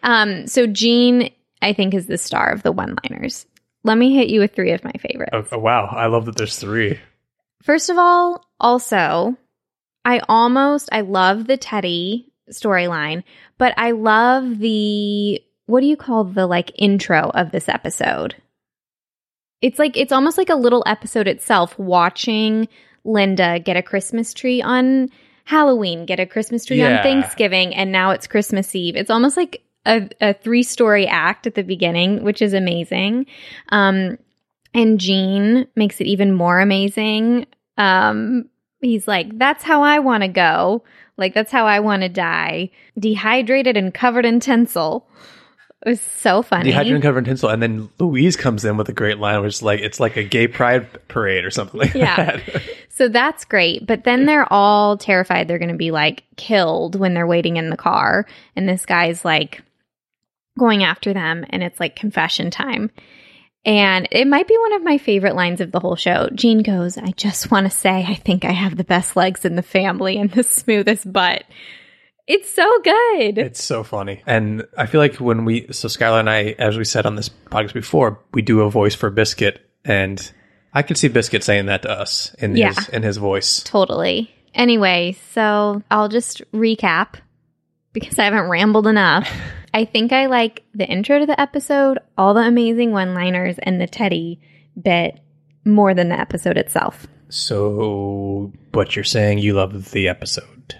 Um, 0.02 0.48
so 0.48 0.66
Gene, 0.66 1.32
I 1.62 1.74
think, 1.74 1.94
is 1.94 2.08
the 2.08 2.18
star 2.18 2.50
of 2.52 2.64
the 2.64 2.72
one-liners. 2.72 3.46
Let 3.84 3.98
me 3.98 4.16
hit 4.16 4.30
you 4.30 4.40
with 4.40 4.56
three 4.56 4.72
of 4.72 4.84
my 4.84 4.94
favorites. 4.94 5.32
Oh, 5.34 5.46
oh, 5.52 5.60
wow. 5.60 5.86
I 5.86 6.08
love 6.08 6.26
that 6.26 6.38
there's 6.38 6.58
three. 6.58 7.00
First 7.64 7.90
of 7.90 7.98
all, 7.98 8.46
also, 8.60 9.36
I 10.06 10.22
almost 10.30 10.90
I 10.92 11.02
love 11.02 11.48
the 11.48 11.58
Teddy 11.58 12.32
storyline, 12.52 13.24
but 13.58 13.74
I 13.78 13.92
love 13.92 14.60
the 14.60 15.42
what 15.70 15.82
do 15.82 15.88
you 15.88 15.96
call 15.98 16.24
the 16.24 16.48
like 16.48 16.72
intro 16.78 17.30
of 17.30 17.52
this 17.52 17.70
episode? 17.70 18.36
It's 19.62 19.78
like 19.78 19.98
it's 19.98 20.12
almost 20.12 20.38
like 20.38 20.50
a 20.50 20.56
little 20.56 20.84
episode 20.86 21.28
itself 21.28 21.78
watching 21.78 22.68
Linda 23.04 23.60
get 23.60 23.78
a 23.78 23.84
Christmas 23.84 24.34
tree 24.34 24.62
on 24.62 25.10
Halloween, 25.46 26.06
get 26.06 26.20
a 26.20 26.26
Christmas 26.26 26.66
tree 26.66 26.78
Yeah. 26.78 26.98
on 26.98 27.04
Thanksgiving, 27.04 27.76
and 27.76 27.92
now 27.92 28.12
it's 28.12 28.28
Christmas 28.28 28.74
Eve. 28.76 28.96
It's 28.96 29.10
almost 29.10 29.36
like 29.38 29.62
a, 29.86 30.10
a 30.22 30.34
three 30.34 30.64
story 30.64 31.08
act 31.08 31.48
at 31.48 31.56
the 31.56 31.64
beginning, 31.64 32.24
which 32.24 32.42
is 32.42 32.54
amazing. 32.54 33.26
Um, 33.70 34.18
and 34.74 35.00
Gene 35.00 35.68
makes 35.76 36.00
it 36.00 36.06
even 36.08 36.34
more 36.34 36.60
amazing. 36.60 37.48
Um, 37.78 38.50
he's 38.82 39.08
like, 39.08 39.38
that's 39.40 39.64
how 39.64 39.82
I 39.82 40.00
want 40.00 40.22
to 40.24 40.28
go. 40.30 40.84
Like, 41.18 41.34
that's 41.34 41.52
how 41.52 41.66
I 41.66 41.80
want 41.80 42.04
to 42.04 42.10
die. 42.10 42.70
Dehydrated 42.98 43.76
and 43.76 43.94
covered 43.94 44.26
in 44.26 44.40
tinsel. 44.40 45.08
It 45.86 45.90
was 45.90 46.02
so 46.02 46.42
funny. 46.42 46.66
Dehydrated 46.66 46.96
and 46.96 47.04
covered 47.04 47.20
in 47.20 47.24
tinsel. 47.26 47.50
And 47.50 47.62
then 47.64 47.90
Louise 48.00 48.36
comes 48.36 48.66
in 48.66 48.76
with 48.76 48.90
a 48.90 48.94
great 48.94 49.18
line, 49.18 49.42
which 49.42 49.56
is 49.56 49.64
like, 49.64 49.80
it's 49.80 50.00
like 50.00 50.18
a 50.18 50.24
gay 50.24 50.48
pride 50.48 51.08
parade 51.08 51.46
or 51.46 51.52
something 51.52 51.80
like 51.80 51.94
Yeah. 51.94 52.16
that. 52.16 52.64
So 53.00 53.08
that's 53.08 53.46
great. 53.46 53.88
But 53.88 54.04
then 54.04 54.26
they're 54.26 54.52
all 54.52 54.98
terrified 54.98 55.48
they're 55.48 55.58
going 55.58 55.72
to 55.72 55.78
be 55.78 55.92
like 55.92 56.24
killed 56.36 56.98
when 56.98 57.14
they're 57.14 57.26
waiting 57.26 57.56
in 57.56 57.70
the 57.70 57.78
car. 57.78 58.26
And 58.58 58.68
this 58.68 58.86
guy's 58.86 59.24
like 59.24 59.64
going 60.58 60.84
after 60.84 61.14
them. 61.14 61.46
And 61.50 61.64
it's 61.64 61.80
like 61.80 61.96
confession 61.96 62.52
time. 62.52 62.92
And 63.64 64.06
it 64.12 64.28
might 64.28 64.50
be 64.50 64.58
one 64.58 64.74
of 64.74 64.84
my 64.84 64.98
favorite 64.98 65.36
lines 65.36 65.62
of 65.62 65.72
the 65.72 65.80
whole 65.80 65.96
show. 65.96 66.28
Gene 66.36 66.62
goes, 66.62 66.98
I 66.98 67.12
just 67.12 67.52
want 67.52 67.72
to 67.72 67.78
say, 67.78 68.04
I 68.06 68.16
think 68.16 68.44
I 68.44 68.52
have 68.52 68.76
the 68.76 68.84
best 68.84 69.16
legs 69.16 69.46
in 69.46 69.56
the 69.56 69.62
family 69.64 70.18
and 70.18 70.30
the 70.32 70.44
smoothest 70.44 71.10
butt. 71.14 71.46
It's 72.30 72.50
so 72.50 72.80
good. 72.84 73.38
It's 73.40 73.64
so 73.64 73.84
funny. 73.84 74.22
And 74.28 74.66
I 74.78 74.86
feel 74.86 75.02
like 75.02 75.16
when 75.16 75.46
we, 75.46 75.66
so 75.72 75.88
Skylar 75.88 76.20
and 76.20 76.30
I, 76.30 76.56
as 76.60 76.78
we 76.78 76.86
said 76.86 77.06
on 77.08 77.16
this 77.16 77.28
podcast 77.28 77.74
before, 77.74 78.20
we 78.34 78.44
do 78.44 78.62
a 78.62 78.70
voice 78.70 78.94
for 78.94 79.10
Biscuit. 79.10 79.60
And 79.84 80.32
I 80.72 80.84
could 80.84 80.98
see 80.98 81.08
Biscuit 81.08 81.44
saying 81.44 81.66
that 81.66 81.82
to 81.82 81.90
us 81.92 82.34
in 82.38 82.56
Yeah. 82.56 82.74
his 82.76 82.90
in 82.90 83.02
his 83.04 83.18
voice. 83.18 83.64
Totally. 83.64 84.30
Anyway, 84.54 85.18
so 85.34 85.82
I'll 85.90 86.08
just 86.10 86.42
recap 86.54 87.16
because 87.94 88.20
I 88.20 88.26
haven't 88.26 88.48
rambled 88.50 88.86
enough. 88.86 89.28
I 89.74 89.86
think 89.86 90.14
I 90.14 90.28
like 90.28 90.64
the 90.76 90.86
intro 90.88 91.20
to 91.20 91.26
the 91.26 91.40
episode, 91.42 91.98
all 92.18 92.34
the 92.36 92.42
amazing 92.42 92.92
one 92.92 93.14
liners, 93.16 93.58
and 93.64 93.82
the 93.82 93.88
Teddy 93.88 94.40
bit 94.80 95.20
more 95.66 95.94
than 95.96 96.10
the 96.10 96.20
episode 96.20 96.58
itself. 96.58 97.08
So, 97.30 98.52
but 98.72 98.96
you're 98.96 99.04
saying 99.04 99.40
you 99.40 99.54
love 99.54 99.92
the 99.92 100.08
episode. 100.08 100.76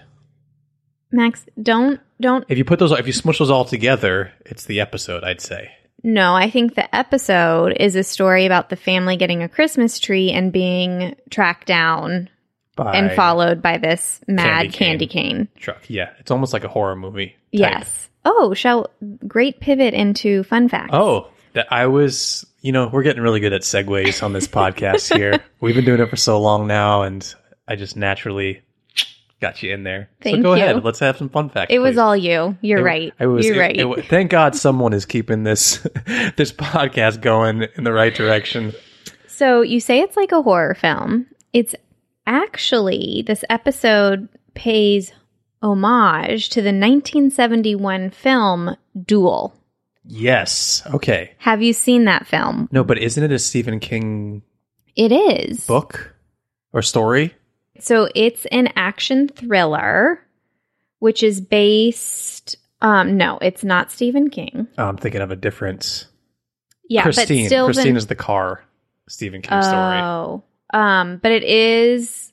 Max, 1.12 1.44
don't, 1.60 2.00
don't, 2.20 2.44
If 2.48 2.58
you 2.58 2.64
put 2.64 2.78
those, 2.78 2.92
if 2.92 3.06
you 3.06 3.12
smush 3.12 3.38
those 3.38 3.50
all 3.50 3.64
together, 3.64 4.32
it's 4.46 4.64
the 4.64 4.80
episode, 4.80 5.24
I'd 5.24 5.40
say. 5.40 5.70
no, 6.02 6.34
I 6.34 6.50
think 6.50 6.74
the 6.74 6.94
episode 6.94 7.76
is 7.78 7.96
a 7.96 8.02
story 8.04 8.46
about 8.46 8.68
the 8.70 8.76
family 8.76 9.16
getting 9.16 9.42
a 9.42 9.48
Christmas 9.48 9.98
tree 9.98 10.30
and 10.30 10.52
being 10.52 11.16
tracked 11.30 11.66
down 11.66 12.28
By 12.76 12.94
and 12.96 13.12
followed 13.12 13.60
by 13.60 13.78
this 13.78 14.20
mad 14.28 14.44
Candy 14.46 14.68
cane. 14.70 14.78
candy 14.88 15.06
cane. 15.06 15.48
Truck. 15.56 15.82
Yeah. 15.88 16.10
It's 16.20 16.30
almost 16.30 16.52
like 16.52 16.64
a 16.64 16.68
horror 16.68 16.96
movie. 16.96 17.26
type. 17.28 17.36
Yes. 17.52 18.08
Oh, 18.24 18.54
shall 18.54 18.86
great 19.26 19.60
pivot 19.60 19.94
into 19.94 20.42
fun 20.44 20.68
facts. 20.68 20.90
Oh, 20.92 21.28
that 21.54 21.72
I 21.72 21.86
was, 21.86 22.46
you 22.60 22.70
know, 22.70 22.88
we're 22.92 23.02
getting 23.02 23.22
really 23.22 23.40
good 23.40 23.52
at 23.52 23.62
segues 23.62 24.22
on 24.22 24.32
this 24.32 24.46
podcast 24.60 25.14
here. 25.16 25.40
We've 25.60 25.74
been 25.74 25.84
doing 25.86 26.00
it 26.00 26.08
for 26.10 26.16
so 26.16 26.40
long 26.40 26.66
now, 26.66 27.02
and 27.02 27.34
I 27.66 27.76
just 27.76 27.96
naturally 27.96 28.62
got 29.40 29.62
you 29.62 29.72
in 29.72 29.82
there. 29.84 30.08
so 30.22 30.30
Thank 30.30 30.42
go 30.42 30.54
you. 30.54 30.62
ahead. 30.62 30.84
Let's 30.84 30.98
have 31.00 31.16
some 31.16 31.28
fun 31.28 31.48
facts. 31.50 31.72
It 31.72 31.78
was 31.78 31.92
please. 31.94 31.98
all 31.98 32.16
you. 32.16 32.56
You're 32.60 32.80
It- 32.80 32.82
right. 32.84 33.14
it 33.18 33.26
was- 33.26 33.46
You're 33.46 33.56
it- 33.56 33.58
right. 33.86 33.98
it 33.98 34.04
thank 34.06 34.30
God 34.30 34.54
someone 34.54 34.92
is 34.92 35.06
keeping 35.06 35.42
this 35.44 35.78
this 36.36 36.52
podcast 36.52 37.20
going 37.20 37.66
in 37.76 37.84
the 37.84 37.92
right 37.92 38.14
direction. 38.14 38.72
so 39.26 39.62
you 39.62 39.80
say 39.80 40.00
it's 40.00 40.16
like 40.16 40.32
a 40.32 40.42
horror 40.42 40.74
film. 40.74 41.26
It's 41.52 41.74
actually 42.26 43.24
this 43.26 43.44
episode 43.50 44.28
pays 44.54 45.12
homage 45.62 46.48
to 46.50 46.60
the 46.62 46.68
1971 46.72 48.10
film 48.10 48.76
Duel. 49.04 49.54
Yes. 50.04 50.82
Okay. 50.94 51.32
Have 51.38 51.62
you 51.62 51.72
seen 51.72 52.04
that 52.06 52.26
film? 52.26 52.68
No, 52.72 52.82
but 52.84 52.98
isn't 52.98 53.22
it 53.22 53.32
a 53.32 53.38
Stephen 53.38 53.78
King 53.80 54.42
It 54.96 55.12
is. 55.12 55.66
book 55.66 56.14
or 56.72 56.82
story? 56.82 57.34
So 57.80 58.08
it's 58.14 58.46
an 58.46 58.70
action 58.76 59.28
thriller, 59.28 60.24
which 60.98 61.22
is 61.22 61.40
based. 61.40 62.56
Um, 62.82 63.16
no, 63.16 63.38
it's 63.42 63.64
not 63.64 63.90
Stephen 63.90 64.30
King. 64.30 64.68
Oh, 64.78 64.86
I'm 64.86 64.96
thinking 64.96 65.20
of 65.20 65.30
a 65.30 65.36
different. 65.36 66.06
Yeah, 66.88 67.02
Christine. 67.02 67.48
but 67.48 67.64
Christine 67.66 67.84
Vin- 67.84 67.96
is 67.96 68.06
the 68.06 68.14
car 68.14 68.64
Stephen 69.08 69.42
King 69.42 69.62
story. 69.62 70.00
Oh, 70.00 70.42
um, 70.72 71.18
but 71.22 71.32
it 71.32 71.44
is. 71.44 72.32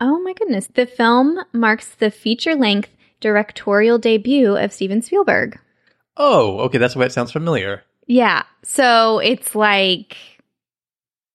Oh 0.00 0.20
my 0.20 0.32
goodness! 0.34 0.68
The 0.74 0.86
film 0.86 1.38
marks 1.52 1.88
the 1.94 2.10
feature-length 2.10 2.90
directorial 3.20 3.98
debut 3.98 4.56
of 4.56 4.72
Steven 4.72 5.02
Spielberg. 5.02 5.58
Oh, 6.16 6.60
okay. 6.60 6.78
That's 6.78 6.94
why 6.94 7.04
it 7.04 7.12
sounds 7.12 7.32
familiar. 7.32 7.82
Yeah, 8.06 8.42
so 8.62 9.18
it's 9.18 9.54
like 9.54 10.16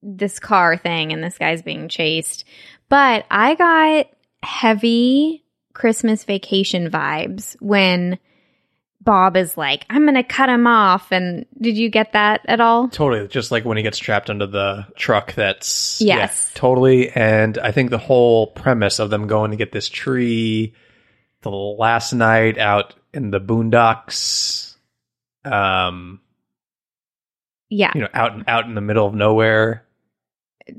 this 0.02 0.40
car 0.40 0.78
thing, 0.78 1.12
and 1.12 1.24
this 1.24 1.38
guy's 1.38 1.62
being 1.62 1.90
chased. 1.90 2.46
But 2.90 3.26
I 3.30 3.56
got 3.56 4.08
heavy 4.44 5.46
Christmas 5.74 6.24
vacation 6.24 6.90
vibes 6.90 7.56
when 7.62 8.18
Bob 9.02 9.38
is 9.38 9.56
like, 9.58 9.86
"I'm 9.90 10.04
going 10.04 10.16
to 10.16 10.24
cut 10.24 10.50
him 10.50 10.68
off." 10.68 11.12
And 11.12 11.46
did 11.60 11.78
you 11.78 11.90
get 11.90 12.14
that 12.14 12.42
at 12.46 12.60
all? 12.60 12.90
Totally. 12.90 13.28
Just 13.28 13.52
like 13.52 13.64
when 13.64 13.78
he 13.78 13.84
gets 13.84 13.98
trapped 13.98 14.30
under 14.30 14.48
the 14.48 14.88
truck. 14.96 15.34
That's 15.34 16.02
Yes. 16.02 16.52
yeah, 16.54 16.60
totally. 16.60 17.10
And 17.12 17.58
I 17.58 17.72
think 17.72 17.92
the 17.92 17.98
whole 17.98 18.48
premise 18.48 19.00
of 19.00 19.10
them 19.10 19.28
going 19.28 19.52
to 19.52 19.58
get 19.58 19.72
this 19.72 19.88
tree 19.88 20.74
the 21.42 21.50
last 21.50 22.12
night 22.14 22.58
out 22.58 22.96
in 23.14 23.32
the 23.32 23.40
boondocks, 23.40 24.76
um, 25.46 26.20
Yeah, 27.70 27.92
you 27.96 28.02
know, 28.02 28.10
out 28.14 28.34
in, 28.36 28.44
out 28.48 28.66
in 28.66 28.76
the 28.76 28.82
middle 28.82 29.08
of 29.08 29.14
nowhere. 29.14 29.86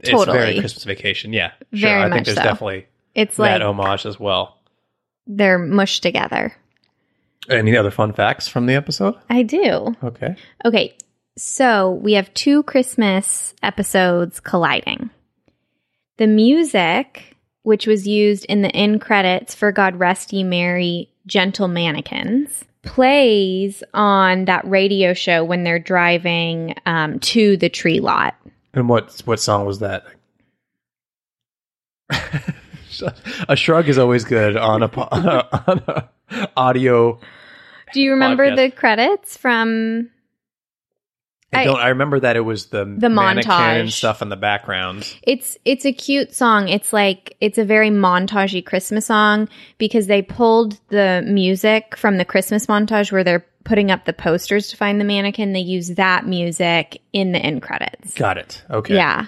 It's 0.00 0.10
totally. 0.10 0.38
very 0.38 0.58
Christmas 0.60 0.84
vacation. 0.84 1.32
Yeah, 1.32 1.52
sure. 1.72 1.88
Very 1.88 2.02
I 2.02 2.08
much 2.08 2.16
think 2.16 2.26
there's 2.26 2.36
so. 2.38 2.42
definitely 2.42 2.86
it's 3.14 3.36
that 3.36 3.60
like 3.60 3.62
homage 3.62 4.06
as 4.06 4.18
well. 4.20 4.58
they're 5.26 5.58
mushed 5.58 6.02
together. 6.02 6.54
Any 7.48 7.76
other 7.76 7.90
fun 7.90 8.12
facts 8.12 8.46
from 8.48 8.66
the 8.66 8.74
episode? 8.74 9.14
I 9.28 9.42
do. 9.42 9.94
Okay. 10.04 10.36
Okay, 10.64 10.94
so 11.36 11.92
we 12.02 12.12
have 12.12 12.32
two 12.34 12.62
Christmas 12.64 13.54
episodes 13.62 14.40
colliding. 14.40 15.10
The 16.18 16.26
music, 16.26 17.36
which 17.62 17.86
was 17.86 18.06
used 18.06 18.44
in 18.44 18.62
the 18.62 18.74
end 18.76 19.00
credits 19.00 19.54
for 19.54 19.72
God 19.72 19.96
Rest 19.96 20.32
Ye 20.32 20.44
Merry 20.44 21.08
Gentle 21.26 21.66
Mannequins, 21.68 22.64
plays 22.82 23.82
on 23.94 24.44
that 24.44 24.66
radio 24.66 25.14
show 25.14 25.42
when 25.44 25.64
they're 25.64 25.78
driving 25.78 26.74
um, 26.86 27.18
to 27.20 27.56
the 27.56 27.68
tree 27.68 28.00
lot. 28.00 28.34
And 28.74 28.88
what 28.88 29.20
what 29.24 29.40
song 29.40 29.66
was 29.66 29.80
that? 29.80 30.04
a 33.48 33.56
shrug 33.56 33.88
is 33.88 33.98
always 33.98 34.24
good 34.24 34.56
on 34.56 34.82
a 34.82 34.86
on 35.12 35.26
a, 35.28 35.64
on 35.66 35.82
a 36.28 36.48
audio. 36.56 37.18
Do 37.92 38.00
you 38.00 38.12
remember 38.12 38.48
Podcast. 38.50 38.56
the 38.56 38.70
credits 38.70 39.36
from? 39.36 40.10
I 41.52 41.62
I- 41.62 41.64
don't. 41.64 41.80
I 41.80 41.88
remember 41.88 42.20
that 42.20 42.36
it 42.36 42.40
was 42.40 42.66
the 42.66 42.84
The 42.84 43.08
mannequin 43.08 43.50
montage. 43.52 43.92
stuff 43.92 44.22
in 44.22 44.28
the 44.28 44.36
background. 44.36 45.12
It's 45.24 45.58
it's 45.64 45.84
a 45.84 45.92
cute 45.92 46.32
song. 46.34 46.68
It's 46.68 46.92
like 46.92 47.36
it's 47.40 47.58
a 47.58 47.64
very 47.64 47.90
montagey 47.90 48.64
Christmas 48.64 49.06
song 49.06 49.48
because 49.78 50.06
they 50.06 50.22
pulled 50.22 50.78
the 50.90 51.24
music 51.26 51.96
from 51.96 52.18
the 52.18 52.24
Christmas 52.24 52.66
montage 52.66 53.10
where 53.10 53.24
they're 53.24 53.44
putting 53.64 53.90
up 53.90 54.04
the 54.04 54.12
posters 54.12 54.68
to 54.68 54.76
find 54.76 55.00
the 55.00 55.04
mannequin. 55.04 55.52
They 55.52 55.60
use 55.60 55.88
that 55.90 56.26
music 56.26 57.00
in 57.12 57.32
the 57.32 57.38
end 57.38 57.62
credits. 57.62 58.14
Got 58.14 58.38
it. 58.38 58.62
Okay. 58.70 58.94
Yeah. 58.94 59.26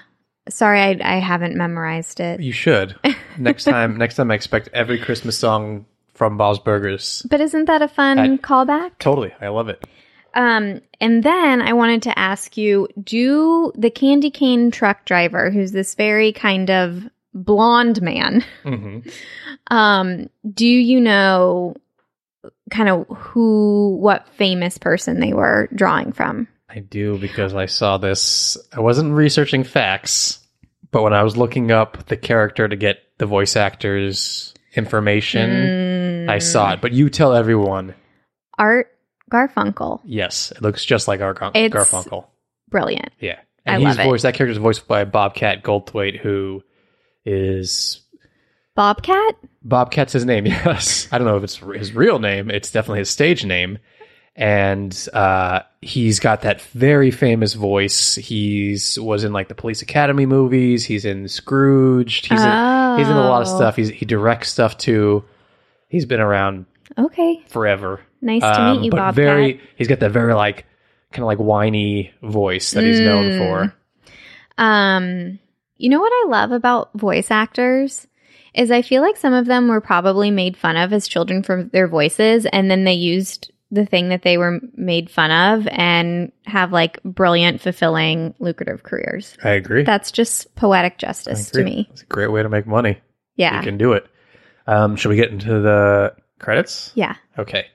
Sorry, 0.48 0.80
I, 0.80 0.98
I 1.02 1.18
haven't 1.18 1.56
memorized 1.56 2.18
it. 2.18 2.40
You 2.40 2.52
should 2.52 2.96
next 3.38 3.64
time. 3.64 3.96
next 3.96 4.16
time, 4.16 4.30
I 4.30 4.34
expect 4.34 4.68
every 4.72 4.98
Christmas 4.98 5.38
song 5.38 5.86
from 6.14 6.36
Bob's 6.36 6.58
Burgers. 6.58 7.24
But 7.30 7.40
isn't 7.40 7.66
that 7.66 7.82
a 7.82 7.88
fun 7.88 8.18
I- 8.18 8.36
callback? 8.38 8.98
Totally, 8.98 9.32
I 9.40 9.48
love 9.48 9.68
it. 9.68 9.84
Um, 10.34 10.80
and 11.00 11.22
then 11.22 11.60
I 11.60 11.74
wanted 11.74 12.02
to 12.02 12.18
ask 12.18 12.56
you, 12.56 12.88
do 13.02 13.70
the 13.76 13.90
candy 13.90 14.30
cane 14.30 14.70
truck 14.70 15.04
driver, 15.04 15.50
who's 15.50 15.72
this 15.72 15.94
very 15.94 16.32
kind 16.32 16.70
of 16.70 17.04
blonde 17.34 18.00
man, 18.02 18.44
hmm 18.62 18.98
um, 19.68 20.28
do 20.52 20.66
you 20.66 21.00
know 21.00 21.74
kind 22.72 22.88
of 22.88 23.06
who, 23.16 23.96
what 24.00 24.26
famous 24.28 24.78
person 24.78 25.20
they 25.20 25.32
were 25.32 25.68
drawing 25.74 26.12
from? 26.12 26.48
I 26.68 26.80
do 26.80 27.18
because 27.18 27.54
I 27.54 27.66
saw 27.66 27.98
this. 27.98 28.56
I 28.72 28.80
wasn't 28.80 29.12
researching 29.12 29.62
facts, 29.62 30.40
but 30.90 31.02
when 31.02 31.12
I 31.12 31.22
was 31.22 31.36
looking 31.36 31.70
up 31.70 32.06
the 32.06 32.16
character 32.16 32.66
to 32.66 32.76
get 32.76 32.98
the 33.18 33.26
voice 33.26 33.56
actors 33.56 34.54
information, 34.74 36.28
I 36.30 36.38
mm. 36.38 36.42
saw 36.42 36.72
it. 36.72 36.80
But 36.80 36.92
you 36.92 37.10
tell 37.10 37.34
everyone. 37.34 37.94
Art 38.58 38.88
Garfunkel. 39.30 40.00
Yes, 40.04 40.50
it 40.52 40.62
looks 40.62 40.84
just 40.84 41.08
like 41.08 41.20
Art 41.20 41.38
Gar- 41.38 41.52
Garfunkel. 41.52 42.26
Brilliant. 42.70 43.10
Yeah, 43.20 43.38
I 43.66 43.74
and 43.74 43.82
he's 43.82 43.98
love 43.98 44.06
it. 44.06 44.08
voiced. 44.08 44.22
That 44.22 44.34
character's 44.34 44.56
voiced 44.56 44.88
by 44.88 45.04
Bobcat 45.04 45.62
Goldthwait, 45.62 46.18
who 46.18 46.62
is 47.24 48.01
Bobcat? 48.74 49.36
Bobcat's 49.62 50.12
his 50.12 50.24
name. 50.24 50.46
Yes, 50.46 51.08
I 51.12 51.18
don't 51.18 51.26
know 51.26 51.36
if 51.36 51.44
it's 51.44 51.56
his 51.56 51.92
real 51.94 52.18
name. 52.18 52.50
It's 52.50 52.70
definitely 52.70 53.00
his 53.00 53.10
stage 53.10 53.44
name, 53.44 53.78
and 54.34 55.08
uh, 55.12 55.60
he's 55.80 56.20
got 56.20 56.42
that 56.42 56.60
very 56.62 57.10
famous 57.10 57.54
voice. 57.54 58.14
He's 58.14 58.98
was 58.98 59.24
in 59.24 59.32
like 59.32 59.48
the 59.48 59.54
Police 59.54 59.82
Academy 59.82 60.26
movies. 60.26 60.84
He's 60.84 61.04
in 61.04 61.28
Scrooged. 61.28 62.26
He's 62.26 62.42
in, 62.42 62.98
he's 62.98 63.08
in 63.08 63.16
a 63.16 63.20
lot 63.28 63.42
of 63.42 63.48
Oh. 63.48 63.56
stuff. 63.56 63.76
He's, 63.76 63.90
he 63.90 64.04
directs 64.06 64.50
stuff 64.50 64.76
too. 64.78 65.24
He's 65.88 66.06
been 66.06 66.20
around 66.20 66.64
Okay. 66.98 67.42
forever. 67.48 68.00
Nice 68.22 68.40
to 68.42 68.60
Um, 68.62 68.76
meet 68.78 68.84
you, 68.86 68.90
but 68.90 68.96
Bobcat. 68.98 69.14
very 69.14 69.60
he's 69.76 69.88
got 69.88 70.00
that 70.00 70.10
very 70.10 70.32
like 70.34 70.64
kind 71.12 71.22
of 71.24 71.26
like 71.26 71.38
whiny 71.38 72.10
voice 72.22 72.70
that 72.72 72.84
he's 72.84 73.00
known 73.00 73.30
Mm. 73.32 73.38
for. 73.38 73.74
Um, 74.58 75.38
you 75.76 75.88
know 75.90 76.00
what 76.00 76.12
I 76.12 76.28
love 76.28 76.52
about 76.52 76.90
voice 76.94 77.30
actors 77.30 78.06
is 78.54 78.70
I 78.70 78.82
feel 78.82 79.02
like 79.02 79.16
some 79.16 79.32
of 79.32 79.46
them 79.46 79.68
were 79.68 79.80
probably 79.80 80.30
made 80.30 80.56
fun 80.56 80.76
of 80.76 80.92
as 80.92 81.08
children 81.08 81.42
for 81.42 81.64
their 81.64 81.88
voices, 81.88 82.46
and 82.46 82.70
then 82.70 82.84
they 82.84 82.94
used 82.94 83.52
the 83.70 83.86
thing 83.86 84.10
that 84.10 84.22
they 84.22 84.36
were 84.36 84.60
made 84.74 85.10
fun 85.10 85.30
of 85.30 85.66
and 85.68 86.30
have 86.44 86.72
like 86.72 87.02
brilliant, 87.04 87.60
fulfilling, 87.62 88.34
lucrative 88.38 88.82
careers. 88.82 89.36
I 89.42 89.50
agree. 89.50 89.82
That's 89.82 90.12
just 90.12 90.54
poetic 90.54 90.98
justice 90.98 91.50
to 91.52 91.64
me. 91.64 91.88
It's 91.90 92.02
a 92.02 92.06
great 92.06 92.30
way 92.30 92.42
to 92.42 92.50
make 92.50 92.66
money. 92.66 92.98
Yeah. 93.36 93.56
You 93.56 93.62
can 93.62 93.78
do 93.78 93.94
it. 93.94 94.06
Um, 94.66 94.96
should 94.96 95.08
we 95.08 95.16
get 95.16 95.30
into 95.30 95.60
the 95.60 96.14
credits? 96.38 96.92
Yeah. 96.94 97.16
Okay. 97.38 97.66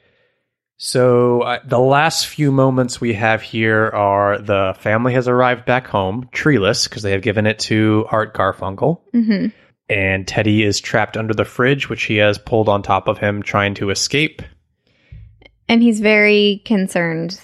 So 0.77 1.41
uh, 1.41 1.59
the 1.65 1.79
last 1.79 2.27
few 2.27 2.51
moments 2.51 3.01
we 3.01 3.13
have 3.15 3.41
here 3.41 3.87
are 3.87 4.37
the 4.37 4.75
family 4.79 5.13
has 5.13 5.27
arrived 5.27 5.65
back 5.65 5.87
home, 5.87 6.29
treeless, 6.31 6.87
because 6.87 7.01
they 7.01 7.11
have 7.11 7.23
given 7.23 7.47
it 7.47 7.57
to 7.59 8.05
Art 8.11 8.35
Garfunkel. 8.35 9.01
hmm 9.11 9.47
And 9.89 10.27
Teddy 10.27 10.63
is 10.63 10.79
trapped 10.81 11.15
under 11.15 11.33
the 11.33 11.45
fridge, 11.45 11.89
which 11.89 12.03
he 12.03 12.17
has 12.17 12.37
pulled 12.37 12.67
on 12.67 12.83
top 12.83 13.07
of 13.07 13.17
him, 13.19 13.41
trying 13.41 13.73
to 13.75 13.89
escape. 13.89 14.41
And 15.69 15.81
he's 15.81 15.99
very 15.99 16.61
concerned 16.65 17.39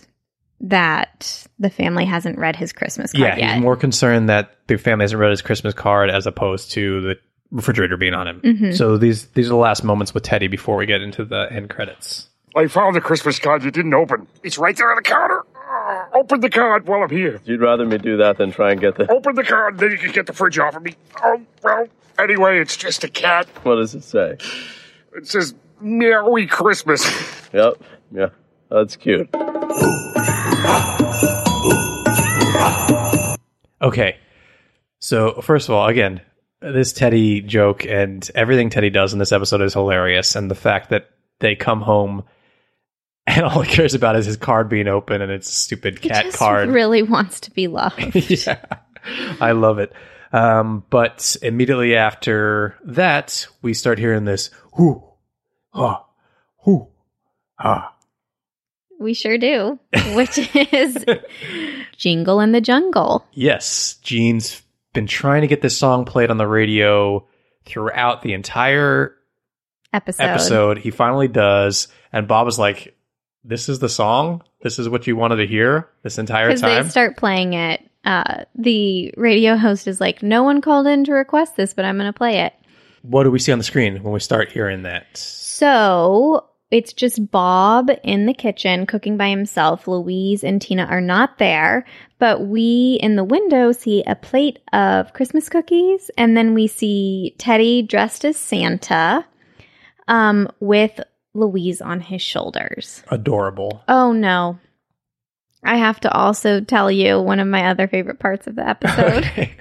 that 0.59 1.45
the 1.59 1.69
family 1.69 2.05
hasn't 2.05 2.37
read 2.37 2.55
his 2.55 2.71
Christmas 2.71 3.11
card 3.11 3.21
yeah, 3.21 3.35
yet. 3.37 3.53
he's 3.55 3.61
more 3.61 3.75
concerned 3.75 4.29
that 4.29 4.55
the 4.67 4.77
family 4.77 5.03
hasn't 5.03 5.19
read 5.19 5.31
his 5.31 5.41
Christmas 5.41 5.73
card 5.73 6.09
as 6.09 6.25
opposed 6.25 6.71
to 6.71 7.01
the 7.01 7.15
refrigerator 7.51 7.97
being 7.97 8.13
on 8.13 8.27
him. 8.27 8.41
Mhm. 8.41 8.75
So 8.75 8.97
these 8.97 9.27
these 9.27 9.47
are 9.47 9.49
the 9.49 9.55
last 9.55 9.83
moments 9.83 10.13
with 10.13 10.23
Teddy 10.23 10.47
before 10.47 10.77
we 10.77 10.85
get 10.85 11.01
into 11.01 11.25
the 11.25 11.47
end 11.51 11.69
credits. 11.69 12.29
I 12.55 12.67
found 12.67 12.95
the 12.95 13.01
Christmas 13.01 13.39
card 13.39 13.63
you 13.63 13.71
didn't 13.71 13.93
open. 13.93 14.27
It's 14.43 14.57
right 14.57 14.75
there 14.75 14.89
on 14.89 14.95
the 14.95 15.01
counter. 15.01 15.43
Open 16.23 16.39
the 16.39 16.49
card 16.49 16.87
while 16.87 17.03
I'm 17.03 17.09
here. 17.09 17.41
You'd 17.43 17.59
rather 17.59 17.85
me 17.85 17.97
do 17.97 18.15
that 18.15 18.37
than 18.37 18.49
try 18.49 18.71
and 18.71 18.79
get 18.79 18.95
the. 18.95 19.11
Open 19.11 19.35
the 19.35 19.43
card, 19.43 19.77
then 19.77 19.91
you 19.91 19.97
can 19.97 20.13
get 20.13 20.25
the 20.25 20.31
fridge 20.31 20.57
off 20.57 20.73
of 20.73 20.81
me. 20.81 20.95
Oh, 21.21 21.41
well, 21.61 21.85
anyway, 22.17 22.61
it's 22.61 22.77
just 22.77 23.03
a 23.03 23.09
cat. 23.09 23.45
What 23.63 23.75
does 23.75 23.93
it 23.93 24.05
say? 24.05 24.37
It 25.13 25.27
says, 25.27 25.53
Merry 25.81 26.47
Christmas. 26.47 27.03
Yep. 27.51 27.73
Yeah. 28.13 28.29
That's 28.71 28.95
cute. 28.95 29.29
Okay. 33.81 34.17
So, 34.99 35.41
first 35.41 35.67
of 35.67 35.75
all, 35.75 35.89
again, 35.89 36.21
this 36.61 36.93
Teddy 36.93 37.41
joke 37.41 37.85
and 37.85 38.31
everything 38.33 38.69
Teddy 38.69 38.89
does 38.89 39.11
in 39.11 39.19
this 39.19 39.33
episode 39.33 39.61
is 39.61 39.73
hilarious. 39.73 40.37
And 40.37 40.49
the 40.49 40.55
fact 40.55 40.91
that 40.91 41.09
they 41.39 41.55
come 41.55 41.81
home 41.81 42.23
and 43.27 43.45
all 43.45 43.61
he 43.61 43.71
cares 43.71 43.93
about 43.93 44.15
is 44.15 44.25
his 44.25 44.37
card 44.37 44.69
being 44.69 44.87
open 44.87 45.21
and 45.21 45.31
it's 45.31 45.49
a 45.49 45.53
stupid 45.53 45.99
He 45.99 46.09
cat 46.09 46.25
just 46.25 46.37
card. 46.37 46.69
really 46.69 47.03
wants 47.03 47.39
to 47.41 47.51
be 47.51 47.67
loved. 47.67 48.15
yeah. 48.29 48.63
I 49.39 49.51
love 49.51 49.79
it. 49.79 49.93
Um, 50.31 50.83
but 50.89 51.35
immediately 51.41 51.95
after 51.95 52.75
that, 52.85 53.47
we 53.61 53.73
start 53.73 53.99
hearing 53.99 54.25
this 54.25 54.49
whoo, 54.77 55.03
ha, 55.69 56.05
hoo, 56.59 56.87
ha. 57.55 57.93
We 58.99 59.13
sure 59.13 59.37
do, 59.37 59.77
which 60.15 60.37
is 60.55 61.05
Jingle 61.97 62.39
in 62.39 62.51
the 62.51 62.61
Jungle. 62.61 63.25
Yes, 63.33 63.95
Gene's 64.01 64.61
been 64.93 65.07
trying 65.07 65.41
to 65.41 65.47
get 65.47 65.61
this 65.61 65.77
song 65.77 66.05
played 66.05 66.31
on 66.31 66.37
the 66.37 66.47
radio 66.47 67.27
throughout 67.65 68.21
the 68.21 68.33
entire 68.33 69.15
Episode. 69.91 70.23
episode. 70.23 70.77
He 70.79 70.89
finally 70.89 71.27
does, 71.27 71.89
and 72.11 72.27
Bob 72.27 72.47
is 72.47 72.57
like, 72.57 72.95
"This 73.43 73.69
is 73.69 73.79
the 73.79 73.89
song. 73.89 74.43
This 74.61 74.79
is 74.79 74.87
what 74.87 75.07
you 75.07 75.15
wanted 75.15 75.37
to 75.37 75.47
hear 75.47 75.89
this 76.03 76.17
entire 76.17 76.55
time. 76.57 76.83
They 76.83 76.89
start 76.89 77.17
playing 77.17 77.53
it. 77.53 77.89
Uh, 78.05 78.43
the 78.55 79.13
radio 79.17 79.55
host 79.55 79.87
is 79.87 80.01
like, 80.01 80.21
no 80.21 80.43
one 80.43 80.59
called 80.61 80.87
in 80.87 81.05
to 81.05 81.13
request 81.13 81.55
this, 81.55 81.73
but 81.73 81.85
I'm 81.85 81.97
going 81.97 82.11
to 82.11 82.17
play 82.17 82.39
it. 82.41 82.53
what 83.01 83.23
do 83.23 83.31
we 83.31 83.39
see 83.39 83.51
on 83.51 83.57
the 83.57 83.63
screen 83.63 84.01
when 84.03 84.13
we 84.13 84.19
start 84.19 84.51
hearing 84.51 84.83
that? 84.83 85.05
So 85.15 86.49
it's 86.71 86.91
just 86.91 87.29
Bob 87.31 87.91
in 88.03 88.25
the 88.25 88.33
kitchen 88.33 88.85
cooking 88.87 89.15
by 89.15 89.29
himself. 89.29 89.87
Louise 89.87 90.43
and 90.43 90.61
Tina 90.61 90.85
are 90.85 91.01
not 91.01 91.37
there, 91.37 91.85
but 92.19 92.41
we 92.47 92.97
in 93.01 93.15
the 93.15 93.23
window 93.23 93.71
see 93.71 94.03
a 94.07 94.15
plate 94.15 94.59
of 94.73 95.13
Christmas 95.13 95.49
cookies, 95.49 96.09
and 96.17 96.35
then 96.35 96.53
we 96.55 96.67
see 96.67 97.35
Teddy 97.37 97.83
dressed 97.83 98.25
as 98.25 98.37
Santa 98.37 99.25
um, 100.07 100.49
with 100.59 100.99
Louise 101.33 101.81
on 101.81 101.99
his 101.99 102.21
shoulders. 102.21 103.03
Adorable. 103.09 103.83
Oh 103.87 104.11
no. 104.11 104.59
I 105.63 105.77
have 105.77 105.99
to 106.01 106.11
also 106.11 106.59
tell 106.61 106.91
you 106.91 107.19
one 107.21 107.39
of 107.39 107.47
my 107.47 107.69
other 107.69 107.87
favorite 107.87 108.19
parts 108.19 108.47
of 108.47 108.55
the 108.55 108.67
episode. 108.67 109.25
Okay. 109.25 109.55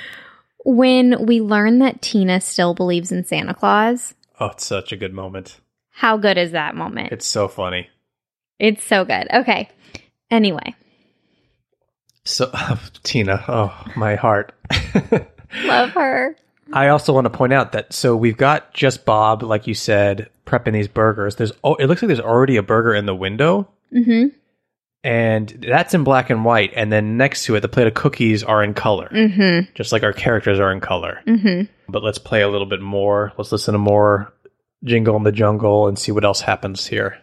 when 0.64 1.26
we 1.26 1.40
learn 1.40 1.80
that 1.80 2.00
Tina 2.00 2.40
still 2.40 2.74
believes 2.74 3.10
in 3.12 3.24
Santa 3.24 3.54
Claus. 3.54 4.14
Oh, 4.38 4.46
it's 4.46 4.64
such 4.64 4.92
a 4.92 4.96
good 4.96 5.12
moment. 5.12 5.58
How 5.90 6.16
good 6.16 6.38
is 6.38 6.52
that 6.52 6.74
moment? 6.74 7.12
It's 7.12 7.26
so 7.26 7.48
funny. 7.48 7.88
It's 8.58 8.84
so 8.84 9.04
good. 9.04 9.26
Okay. 9.32 9.68
Anyway, 10.30 10.74
So, 12.24 12.50
Tina, 13.02 13.44
oh, 13.48 13.84
my 13.96 14.14
heart. 14.14 14.54
love 15.64 15.90
her. 15.90 16.36
I 16.72 16.88
also 16.88 17.12
want 17.12 17.26
to 17.26 17.30
point 17.30 17.52
out 17.52 17.72
that 17.72 17.92
so 17.92 18.16
we've 18.16 18.36
got 18.36 18.72
just 18.72 19.04
Bob, 19.04 19.42
like 19.42 19.66
you 19.66 19.74
said, 19.74 20.30
prepping 20.46 20.72
these 20.72 20.88
burgers. 20.88 21.36
There's 21.36 21.52
oh, 21.64 21.74
it 21.76 21.86
looks 21.86 22.02
like 22.02 22.08
there's 22.08 22.20
already 22.20 22.56
a 22.56 22.62
burger 22.62 22.94
in 22.94 23.06
the 23.06 23.14
window, 23.14 23.68
hmm 23.92 24.26
and 25.04 25.48
that's 25.68 25.94
in 25.94 26.04
black 26.04 26.30
and 26.30 26.44
white. 26.44 26.72
And 26.76 26.92
then 26.92 27.16
next 27.16 27.44
to 27.46 27.56
it, 27.56 27.60
the 27.60 27.68
plate 27.68 27.88
of 27.88 27.94
cookies 27.94 28.44
are 28.44 28.62
in 28.62 28.72
color, 28.74 29.08
hmm 29.10 29.60
just 29.74 29.92
like 29.92 30.02
our 30.04 30.12
characters 30.12 30.60
are 30.60 30.72
in 30.72 30.80
color. 30.80 31.20
hmm 31.24 31.62
But 31.88 32.02
let's 32.04 32.18
play 32.18 32.42
a 32.42 32.48
little 32.48 32.66
bit 32.68 32.80
more. 32.80 33.32
Let's 33.36 33.52
listen 33.52 33.72
to 33.72 33.78
more 33.78 34.32
Jingle 34.84 35.16
in 35.16 35.22
the 35.24 35.32
Jungle 35.32 35.88
and 35.88 35.98
see 35.98 36.12
what 36.12 36.24
else 36.24 36.40
happens 36.40 36.86
here. 36.86 37.18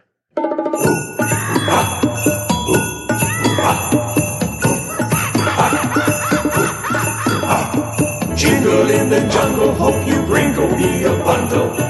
Jingle 8.36 8.90
in 8.90 9.10
the 9.10 9.28
jungle, 9.30 9.74
hope 9.74 10.06
you 10.06 10.22
bring 10.26 10.52
me 10.78 11.04
a 11.04 11.12
bundle. 11.24 11.89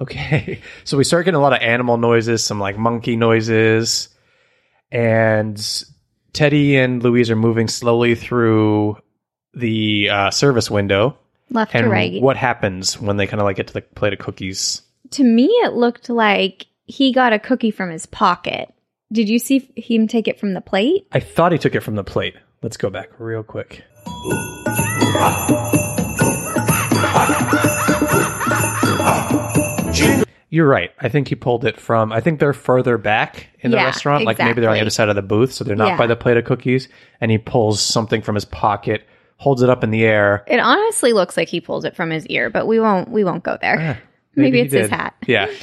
Okay, 0.00 0.60
so 0.84 0.96
we 0.96 1.04
start 1.04 1.24
getting 1.24 1.38
a 1.38 1.42
lot 1.42 1.52
of 1.52 1.60
animal 1.60 1.96
noises, 1.96 2.42
some 2.42 2.58
like 2.58 2.78
monkey 2.78 3.16
noises, 3.16 4.08
and 4.90 5.84
Teddy 6.32 6.76
and 6.76 7.02
Louise 7.02 7.30
are 7.30 7.36
moving 7.36 7.68
slowly 7.68 8.14
through 8.14 8.96
the 9.54 10.08
uh, 10.10 10.30
service 10.30 10.70
window. 10.70 11.18
Left 11.50 11.74
And 11.74 11.84
to 11.84 11.90
right. 11.90 12.22
what 12.22 12.36
happens 12.36 13.00
when 13.00 13.16
they 13.16 13.26
kind 13.26 13.40
of 13.40 13.44
like 13.44 13.56
get 13.56 13.66
to 13.68 13.74
the 13.74 13.82
plate 13.82 14.12
of 14.12 14.20
cookies? 14.20 14.82
To 15.12 15.24
me, 15.24 15.46
it 15.46 15.72
looked 15.72 16.08
like 16.08 16.66
he 16.84 17.12
got 17.12 17.32
a 17.32 17.40
cookie 17.40 17.72
from 17.72 17.90
his 17.90 18.06
pocket. 18.06 18.72
Did 19.12 19.28
you 19.28 19.40
see 19.40 19.68
him 19.74 20.06
take 20.06 20.28
it 20.28 20.38
from 20.38 20.54
the 20.54 20.60
plate? 20.60 21.08
I 21.10 21.18
thought 21.18 21.50
he 21.50 21.58
took 21.58 21.74
it 21.74 21.80
from 21.80 21.96
the 21.96 22.04
plate. 22.04 22.36
Let's 22.62 22.76
go 22.76 22.90
back 22.90 23.10
real 23.18 23.42
quick. 23.42 23.82
You're 30.52 30.68
right. 30.68 30.90
I 31.00 31.08
think 31.08 31.28
he 31.28 31.36
pulled 31.36 31.64
it 31.64 31.78
from. 31.80 32.12
I 32.12 32.20
think 32.20 32.40
they're 32.40 32.52
further 32.52 32.98
back 32.98 33.46
in 33.60 33.70
the 33.70 33.76
Yeah, 33.76 33.84
restaurant. 33.84 34.24
Like 34.24 34.38
maybe 34.38 34.60
they're 34.60 34.68
on 34.70 34.74
the 34.74 34.80
exactly. 34.80 34.80
other 34.80 34.90
side 34.90 35.08
of 35.08 35.14
the 35.16 35.22
booth, 35.22 35.52
so 35.52 35.62
they're 35.64 35.76
not 35.76 35.88
Yeah. 35.88 35.96
by 35.96 36.06
the 36.08 36.16
plate 36.16 36.36
of 36.36 36.44
cookies. 36.44 36.88
And 37.20 37.30
he 37.30 37.38
pulls 37.38 37.80
something 37.80 38.20
from 38.20 38.34
his 38.34 38.44
pocket, 38.44 39.06
holds 39.36 39.62
it 39.62 39.70
up 39.70 39.84
in 39.84 39.90
the 39.92 40.04
air. 40.04 40.42
It 40.48 40.58
honestly 40.58 41.12
looks 41.12 41.36
like 41.36 41.48
he 41.48 41.60
pulled 41.60 41.84
it 41.84 41.94
from 41.94 42.10
his 42.10 42.26
ear, 42.26 42.50
but 42.50 42.66
we 42.66 42.80
won't 42.80 43.10
we 43.10 43.22
won't 43.24 43.44
go 43.44 43.56
there. 43.60 44.02
Maybe, 44.36 44.58
he 44.58 44.64
it's 44.64 44.74
his 44.74 44.88
did. 44.88 44.96
hat. 44.96 45.14
Yeah. 45.26 45.46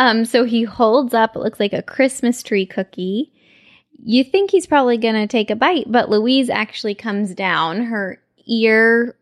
Um, 0.00 0.24
so 0.26 0.44
he 0.44 0.62
holds 0.62 1.12
up, 1.12 1.34
it 1.34 1.40
looks 1.40 1.58
like 1.58 1.72
a 1.72 1.82
Christmas 1.82 2.44
tree 2.44 2.66
cookie. 2.66 3.32
You 4.00 4.22
think 4.22 4.52
he's 4.52 4.64
probably 4.68 4.96
going 4.96 5.16
to 5.16 5.26
take 5.26 5.50
a 5.50 5.56
bite, 5.56 5.86
but 5.90 6.08
Louise 6.08 6.48
actually 6.50 6.94
comes 6.94 7.34
down, 7.34 7.82
her 7.86 8.22
ear, 8.46 9.16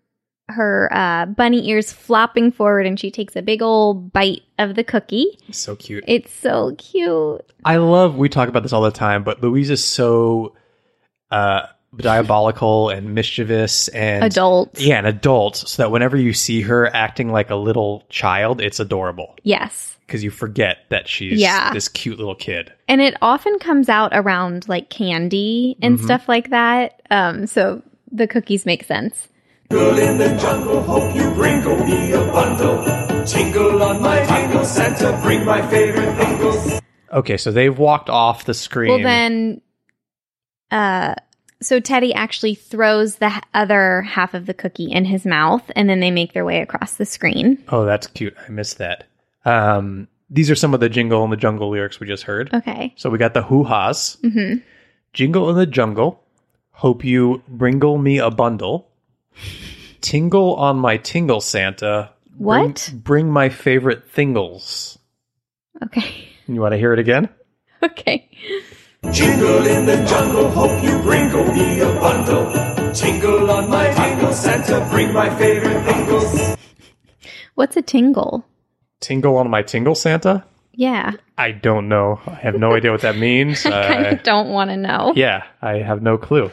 her 0.48 0.88
uh, 0.92 1.26
bunny 1.26 1.68
ears 1.68 1.92
flopping 1.92 2.52
forward, 2.52 2.86
and 2.86 2.98
she 3.00 3.10
takes 3.10 3.34
a 3.36 3.42
big 3.42 3.62
old 3.62 4.12
bite 4.12 4.42
of 4.58 4.74
the 4.76 4.84
cookie. 4.84 5.38
So 5.50 5.74
cute. 5.76 6.04
It's 6.06 6.32
so 6.32 6.74
cute. 6.78 7.44
I 7.64 7.76
love. 7.76 8.16
We 8.16 8.28
talk 8.28 8.48
about 8.48 8.62
this 8.62 8.72
all 8.72 8.82
the 8.82 8.90
time, 8.90 9.24
but 9.24 9.42
Louise 9.42 9.70
is 9.70 9.84
so 9.84 10.54
uh, 11.30 11.62
diabolical 11.96 12.90
and 12.90 13.14
mischievous 13.14 13.88
and 13.88 14.24
Adult. 14.24 14.78
Yeah, 14.80 14.98
an 14.98 15.06
adult. 15.06 15.56
So 15.56 15.82
that 15.82 15.90
whenever 15.90 16.16
you 16.16 16.32
see 16.32 16.60
her 16.62 16.86
acting 16.94 17.32
like 17.32 17.50
a 17.50 17.56
little 17.56 18.04
child, 18.08 18.60
it's 18.60 18.78
adorable 18.80 19.34
Yes. 19.42 19.96
because 20.06 20.22
you 20.22 20.30
forget 20.30 20.78
that 20.90 21.08
she's 21.08 21.40
Yeah. 21.40 21.72
this 21.72 21.88
cute 21.88 22.18
little 22.18 22.34
kid. 22.34 22.72
And 22.86 23.00
it 23.00 23.16
often 23.22 23.58
comes 23.58 23.88
out 23.88 24.12
around 24.14 24.68
like 24.68 24.90
candy 24.90 25.76
and 25.82 25.98
stuff 25.98 26.28
like 26.28 26.50
that. 26.50 27.02
Um, 27.10 27.46
so 27.46 27.82
the 28.12 28.26
cookies 28.28 28.64
make 28.66 28.84
sense. 28.84 29.28
Jingle 29.70 29.98
in 29.98 30.18
the 30.18 30.28
jungle, 30.40 30.82
hope 30.82 31.14
you 31.16 31.30
bringle 31.32 31.76
me 31.84 32.12
a 32.12 32.18
bundle. 32.26 33.24
Tingle 33.24 33.82
on 33.82 34.00
my 34.00 34.24
tingle, 34.24 34.64
Santa, 34.64 35.18
bring 35.22 35.44
my 35.44 35.66
favorite 35.68 36.14
thingles. 36.16 36.80
Okay, 37.12 37.36
so 37.36 37.50
they've 37.50 37.76
walked 37.76 38.08
off 38.08 38.44
the 38.44 38.54
screen. 38.54 38.90
Well, 38.90 39.02
then, 39.02 39.60
uh, 40.70 41.14
so 41.60 41.80
Teddy 41.80 42.14
actually 42.14 42.54
throws 42.54 43.16
the 43.16 43.32
other 43.54 44.02
half 44.02 44.34
of 44.34 44.46
the 44.46 44.54
cookie 44.54 44.90
in 44.92 45.04
his 45.04 45.24
mouth, 45.26 45.68
and 45.74 45.88
then 45.88 46.00
they 46.00 46.10
make 46.10 46.32
their 46.32 46.44
way 46.44 46.60
across 46.60 46.94
the 46.94 47.06
screen. 47.06 47.62
oh, 47.68 47.84
that's 47.84 48.06
cute. 48.06 48.36
I 48.46 48.50
missed 48.50 48.78
that. 48.78 49.08
Um, 49.44 50.06
these 50.30 50.50
are 50.50 50.54
some 50.56 50.74
of 50.74 50.80
the 50.80 50.88
Jingle 50.88 51.24
in 51.24 51.30
the 51.30 51.36
Jungle 51.36 51.70
lyrics 51.70 51.98
we 51.98 52.06
just 52.06 52.24
heard. 52.24 52.52
Okay. 52.54 52.92
So 52.96 53.10
we 53.10 53.18
got 53.18 53.34
the 53.34 53.42
hoo 53.42 53.64
ha's. 53.64 54.16
hmm 54.22 54.54
Jingle 55.12 55.48
in 55.50 55.56
the 55.56 55.66
jungle. 55.66 56.22
Hope 56.72 57.02
you 57.02 57.42
bringle 57.48 57.96
me 57.96 58.18
a 58.18 58.30
bundle. 58.30 58.90
Tingle 60.00 60.54
on 60.54 60.76
my 60.78 60.96
tingle, 60.98 61.40
Santa. 61.40 62.10
What? 62.36 62.92
Bring, 62.94 63.30
my 63.30 63.48
favorite 63.48 64.12
thingles. 64.12 64.98
Okay. 65.82 66.28
You 66.46 66.60
want 66.60 66.72
to 66.72 66.78
hear 66.78 66.92
it 66.92 66.98
again? 66.98 67.28
Okay. 67.82 68.30
Jingle 69.12 69.66
in 69.66 69.86
the 69.86 70.04
jungle, 70.08 70.50
hope 70.50 70.82
you 70.82 70.98
bringle 71.02 71.44
me 71.52 71.80
a 71.80 71.86
bundle. 72.00 72.92
Tingle 72.92 73.50
on 73.50 73.70
my 73.70 73.92
tingle, 73.94 74.32
Santa, 74.32 74.86
bring 74.90 75.12
my 75.12 75.28
favorite 75.36 75.82
thingles. 75.84 76.58
What's 77.54 77.76
a 77.76 77.82
tingle? 77.82 78.44
Tingle 79.00 79.36
on 79.36 79.48
my 79.50 79.62
tingle, 79.62 79.94
Santa? 79.94 80.44
Yeah. 80.72 81.12
I 81.38 81.52
don't 81.52 81.88
know. 81.88 82.20
I 82.26 82.34
have 82.34 82.56
no 82.56 82.74
idea 82.74 82.90
what 82.92 83.02
that 83.02 83.16
means. 83.16 83.64
I 83.66 83.70
kind 83.86 84.06
Uh, 84.06 84.10
of 84.10 84.22
don't 84.22 84.48
want 84.50 84.70
to 84.70 84.76
know. 84.76 85.12
yeah, 85.16 85.44
I 85.62 85.74
have 85.78 86.02
no 86.02 86.18
clue. 86.18 86.50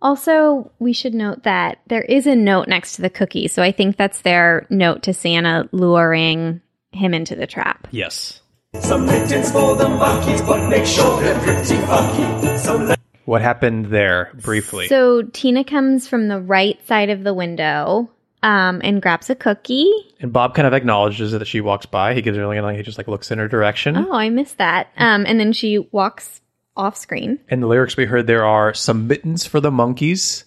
Also, 0.00 0.70
we 0.78 0.92
should 0.92 1.14
note 1.14 1.42
that 1.42 1.78
there 1.88 2.02
is 2.02 2.26
a 2.26 2.36
note 2.36 2.68
next 2.68 2.96
to 2.96 3.02
the 3.02 3.10
cookie. 3.10 3.48
So 3.48 3.62
I 3.62 3.72
think 3.72 3.96
that's 3.96 4.22
their 4.22 4.66
note 4.70 5.02
to 5.04 5.12
Santa 5.12 5.68
luring 5.72 6.60
him 6.92 7.14
into 7.14 7.34
the 7.34 7.46
trap. 7.46 7.88
Yes. 7.90 8.40
Some 8.80 9.06
mittens 9.06 9.50
for 9.50 9.76
the 9.76 9.88
monkeys, 9.88 10.42
but 10.42 10.68
make 10.68 10.86
sure 10.86 11.20
they're 11.20 11.40
pretty 11.40 11.76
funky. 11.86 12.58
Some 12.58 12.94
What 13.24 13.42
happened 13.42 13.86
there, 13.86 14.30
briefly? 14.34 14.86
So 14.88 15.22
Tina 15.22 15.64
comes 15.64 16.06
from 16.06 16.28
the 16.28 16.40
right 16.40 16.78
side 16.86 17.10
of 17.10 17.24
the 17.24 17.34
window 17.34 18.10
um, 18.42 18.80
and 18.84 19.02
grabs 19.02 19.30
a 19.30 19.34
cookie. 19.34 19.90
and 20.20 20.32
Bob 20.32 20.54
kind 20.54 20.66
of 20.66 20.74
acknowledges 20.74 21.32
that 21.32 21.46
she 21.46 21.60
walks 21.60 21.86
by. 21.86 22.14
He 22.14 22.22
gives 22.22 22.36
her 22.36 22.44
a 22.44 22.48
little 22.48 22.62
like, 22.62 22.76
he 22.76 22.82
just 22.82 22.98
like 22.98 23.08
looks 23.08 23.30
in 23.30 23.38
her 23.38 23.48
direction. 23.48 23.96
Oh, 23.96 24.12
I 24.12 24.28
missed 24.30 24.58
that. 24.58 24.88
Um, 24.96 25.26
and 25.26 25.40
then 25.40 25.52
she 25.52 25.78
walks 25.90 26.40
off 26.78 26.96
screen. 26.96 27.38
And 27.48 27.62
the 27.62 27.66
lyrics 27.66 27.96
we 27.96 28.06
heard 28.06 28.26
there 28.26 28.44
are 28.44 28.72
some 28.72 29.06
mittens 29.06 29.44
for 29.44 29.60
the 29.60 29.70
monkeys, 29.70 30.44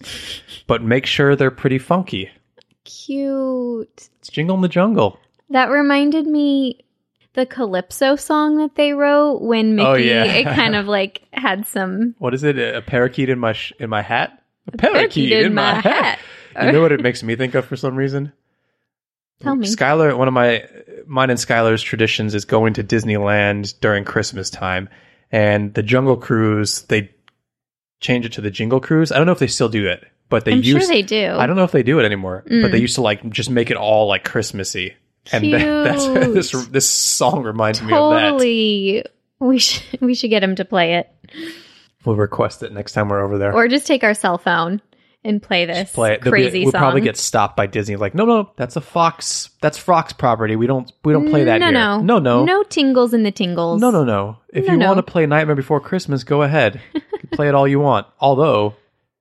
but 0.66 0.82
make 0.82 1.06
sure 1.06 1.36
they're 1.36 1.50
pretty 1.50 1.78
funky. 1.78 2.30
Cute. 2.84 4.08
It's 4.18 4.28
Jingle 4.28 4.56
in 4.56 4.62
the 4.62 4.68
Jungle. 4.68 5.18
That 5.50 5.70
reminded 5.70 6.26
me 6.26 6.80
the 7.34 7.46
Calypso 7.46 8.16
song 8.16 8.56
that 8.56 8.74
they 8.74 8.92
wrote 8.92 9.42
when 9.42 9.78
oh, 9.78 9.94
Mickey. 9.94 10.10
Oh, 10.10 10.24
yeah. 10.24 10.24
it 10.24 10.44
kind 10.56 10.74
of 10.74 10.86
like 10.86 11.22
had 11.32 11.66
some. 11.66 12.14
What 12.18 12.34
is 12.34 12.42
it? 12.42 12.58
A 12.58 12.82
parakeet 12.82 13.28
in 13.28 13.38
my 13.38 13.52
sh- 13.52 13.72
in 13.78 13.90
my 13.90 14.02
hat? 14.02 14.42
A 14.72 14.76
parakeet 14.76 15.32
in 15.32 15.54
my 15.54 15.74
hat. 15.74 16.18
you 16.60 16.72
know 16.72 16.80
what 16.80 16.92
it 16.92 17.00
makes 17.02 17.22
me 17.22 17.36
think 17.36 17.54
of 17.54 17.64
for 17.64 17.76
some 17.76 17.96
reason? 17.96 18.32
Tell 19.40 19.56
me. 19.56 19.66
Skylar, 19.66 20.16
one 20.16 20.28
of 20.28 20.34
my 20.34 20.64
mine 21.06 21.30
and 21.30 21.38
Skylar's 21.38 21.82
traditions 21.82 22.34
is 22.34 22.44
going 22.44 22.74
to 22.74 22.84
Disneyland 22.84 23.78
during 23.80 24.04
Christmas 24.04 24.50
time, 24.50 24.88
and 25.32 25.74
the 25.74 25.82
Jungle 25.82 26.16
Cruise 26.16 26.82
they 26.82 27.10
change 28.00 28.26
it 28.26 28.32
to 28.34 28.40
the 28.40 28.50
Jingle 28.50 28.80
Cruise. 28.80 29.10
I 29.10 29.16
don't 29.16 29.26
know 29.26 29.32
if 29.32 29.38
they 29.38 29.46
still 29.48 29.68
do 29.68 29.86
it, 29.88 30.04
but 30.28 30.44
they 30.44 30.52
I'm 30.52 30.62
sure 30.62 30.78
used 30.78 30.90
they 30.90 31.02
do. 31.02 31.32
I 31.32 31.46
don't 31.46 31.56
know 31.56 31.64
if 31.64 31.72
they 31.72 31.82
do 31.82 31.98
it 31.98 32.04
anymore, 32.04 32.42
but 32.46 32.52
Mm. 32.52 32.70
they 32.72 32.78
used 32.80 32.96
to 32.96 33.00
like 33.02 33.28
just 33.30 33.48
make 33.50 33.70
it 33.70 33.76
all 33.76 34.06
like 34.06 34.24
Christmassy. 34.24 34.94
And 35.32 35.52
that, 35.52 35.84
that's 35.84 36.06
this 36.06 36.66
this 36.68 36.88
song 36.90 37.42
reminds 37.44 37.80
me 37.80 37.92
of 37.92 38.10
that. 38.12 38.20
Totally. 38.30 39.04
We 39.38 39.58
should 39.58 39.84
we 40.00 40.14
should 40.14 40.30
get 40.30 40.42
him 40.44 40.54
to 40.56 40.64
play 40.64 40.94
it, 40.96 41.08
We'll 42.04 42.16
request 42.16 42.62
it 42.64 42.72
next 42.72 42.92
time 42.92 43.08
we're 43.08 43.22
over 43.24 43.38
there. 43.38 43.52
or 43.54 43.68
just 43.68 43.86
take 43.86 44.02
our 44.02 44.14
cell 44.14 44.36
phone 44.38 44.80
and 45.24 45.42
play 45.42 45.64
this 45.66 45.92
play 45.92 46.14
it. 46.14 46.22
There'll 46.22 46.36
be- 46.36 46.42
crazy 46.42 46.62
we'll 46.64 46.72
song. 46.72 46.80
probably 46.80 47.00
get 47.02 47.16
stopped 47.16 47.56
by 47.56 47.66
Disney. 47.66 47.96
Like, 47.96 48.14
no, 48.14 48.24
no, 48.24 48.50
that's 48.56 48.76
a 48.76 48.80
Fox. 48.80 49.50
That's 49.60 49.78
Fox 49.78 50.12
property. 50.12 50.56
We 50.56 50.66
don't. 50.66 50.90
We 51.04 51.12
don't 51.12 51.28
play 51.28 51.44
that 51.44 51.58
no, 51.58 51.66
here. 51.66 51.72
no, 51.74 52.00
no, 52.00 52.18
no, 52.18 52.44
no 52.44 52.62
tingles 52.64 53.14
in 53.14 53.22
the 53.22 53.30
tingles. 53.32 53.80
no, 53.80 53.90
no, 53.90 54.04
no. 54.04 54.38
If 54.52 54.66
No, 54.66 54.72
you 54.72 54.78
no. 54.78 54.86
want 54.88 54.98
to 54.98 55.02
play 55.10 55.24
Nightmare 55.26 55.56
Before 55.56 55.80
Christmas, 55.80 56.24
go 56.24 56.42
ahead. 56.42 56.80
You 57.22 57.28
play 57.36 57.48
it 57.48 57.54
all 57.54 57.68
you 57.68 57.78
want. 57.78 58.06
Although, 58.20 58.74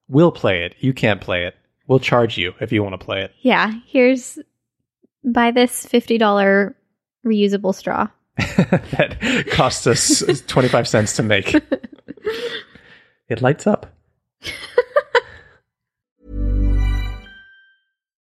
we'll 0.10 0.32
play 0.32 0.64
it. 0.66 0.76
You 0.80 0.92
can't 0.92 1.22
play 1.22 1.46
it. 1.46 1.56
We'll 1.88 2.00
charge 2.00 2.36
you 2.38 2.54
if 2.60 2.72
you 2.72 2.82
want 2.84 3.00
to 3.00 3.06
play 3.06 3.22
it. 3.22 3.32
Yeah, 3.42 3.72
here's 3.86 4.40
buy 5.24 5.52
this 5.52 5.86
fifty 5.86 6.18
dollar 6.18 6.76
reusable 7.26 7.76
straw. 7.76 8.08
that 8.38 9.46
costs 9.52 9.86
us 9.88 10.42
twenty 10.48 10.68
five 10.68 10.88
cents 10.88 11.16
to 11.18 11.24
make. 11.24 11.54
it 13.30 13.42
lights 13.42 13.68
up. 13.68 13.86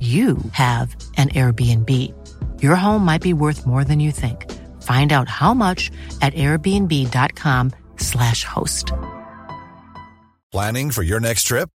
you 0.00 0.36
have 0.52 0.94
an 1.16 1.30
Airbnb. 1.30 1.90
Your 2.62 2.76
home 2.76 3.02
might 3.02 3.22
be 3.22 3.32
worth 3.32 3.66
more 3.66 3.82
than 3.82 3.98
you 3.98 4.12
think. 4.12 4.52
Find 4.82 5.14
out 5.14 5.30
how 5.30 5.54
much 5.54 5.90
at 6.20 6.34
airbnb.com/slash 6.34 8.44
host. 8.44 8.92
Planning 10.52 10.90
for 10.90 11.02
your 11.02 11.20
next 11.20 11.44
trip? 11.44 11.70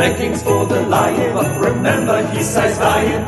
Thankings 0.00 0.42
for 0.42 0.64
the 0.64 0.80
lion, 0.82 1.34
but 1.34 1.60
remember 1.60 2.26
he 2.28 2.42
sighs 2.42 2.78
lion. 2.78 3.22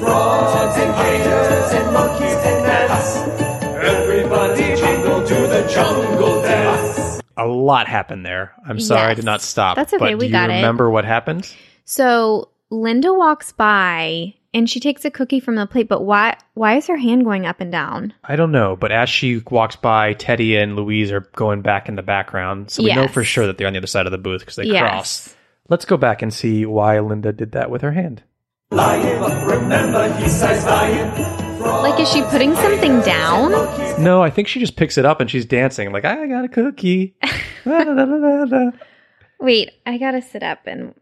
Frogs 0.00 0.76
and 0.78 0.94
gators 0.94 1.72
and 1.72 1.92
monkeys 1.94 2.32
and 2.34 2.64
gnats. 2.66 3.16
Everybody 3.62 4.76
jingle 4.76 5.26
to 5.26 5.34
the 5.34 5.70
jungle 5.72 6.42
dance. 6.42 7.20
A 7.38 7.46
lot 7.46 7.88
happened 7.88 8.26
there. 8.26 8.52
I'm 8.66 8.78
sorry 8.78 9.12
I 9.12 9.14
did 9.14 9.24
not 9.24 9.40
stop. 9.40 9.76
That's 9.76 9.94
okay, 9.94 10.04
But 10.12 10.18
we 10.18 10.26
do 10.26 10.32
got 10.32 10.50
you 10.50 10.56
it. 10.56 10.56
remember 10.56 10.90
what 10.90 11.06
happened? 11.06 11.50
So 11.86 12.50
Linda 12.68 13.14
walks 13.14 13.52
by 13.52 14.34
and 14.52 14.68
she 14.68 14.80
takes 14.80 15.06
a 15.06 15.10
cookie 15.10 15.40
from 15.40 15.54
the 15.54 15.66
plate, 15.66 15.88
but 15.88 16.02
why 16.04 16.36
why 16.52 16.76
is 16.76 16.88
her 16.88 16.96
hand 16.98 17.24
going 17.24 17.46
up 17.46 17.60
and 17.62 17.72
down? 17.72 18.12
I 18.24 18.36
don't 18.36 18.52
know, 18.52 18.76
but 18.76 18.92
as 18.92 19.08
she 19.08 19.42
walks 19.50 19.76
by, 19.76 20.12
Teddy 20.12 20.56
and 20.56 20.76
Louise 20.76 21.10
are 21.10 21.20
going 21.36 21.62
back 21.62 21.88
in 21.88 21.94
the 21.96 22.02
background, 22.02 22.70
so 22.70 22.82
we 22.82 22.92
know 22.92 23.08
for 23.08 23.24
sure 23.24 23.46
that 23.46 23.56
they're 23.56 23.66
on 23.66 23.72
the 23.72 23.78
other 23.78 23.86
side 23.86 24.04
of 24.04 24.12
the 24.12 24.18
booth 24.18 24.40
because 24.40 24.56
they 24.56 24.64
Yes. 24.64 24.80
cross. 24.90 25.34
Let's 25.68 25.84
go 25.84 25.96
back 25.96 26.22
and 26.22 26.32
see 26.32 26.64
why 26.64 26.98
Linda 26.98 27.32
did 27.32 27.52
that 27.52 27.70
with 27.70 27.82
her 27.82 27.92
hand. 27.92 28.22
Lion, 28.70 29.46
remember 29.46 30.12
he 30.14 30.28
sighs 30.28 30.64
lion. 30.64 31.10
Like 31.60 32.00
is 32.00 32.10
she 32.10 32.22
putting 32.22 32.54
something 32.54 33.00
down? 33.00 33.50
No, 34.02 34.22
I 34.22 34.30
think 34.30 34.48
she 34.48 34.60
just 34.60 34.76
picks 34.76 34.96
it 34.96 35.04
up 35.04 35.20
and 35.20 35.30
she's 35.30 35.44
dancing 35.44 35.92
like 35.92 36.04
I 36.04 36.26
got 36.26 36.44
a 36.44 36.48
cookie. 36.48 37.16
La, 37.64 37.78
la, 37.80 38.04
la, 38.04 38.16
la, 38.16 38.44
la. 38.44 38.70
Wait, 39.40 39.70
I 39.84 39.98
gotta 39.98 40.22
sit 40.22 40.42
up 40.42 40.60
and 40.66 40.94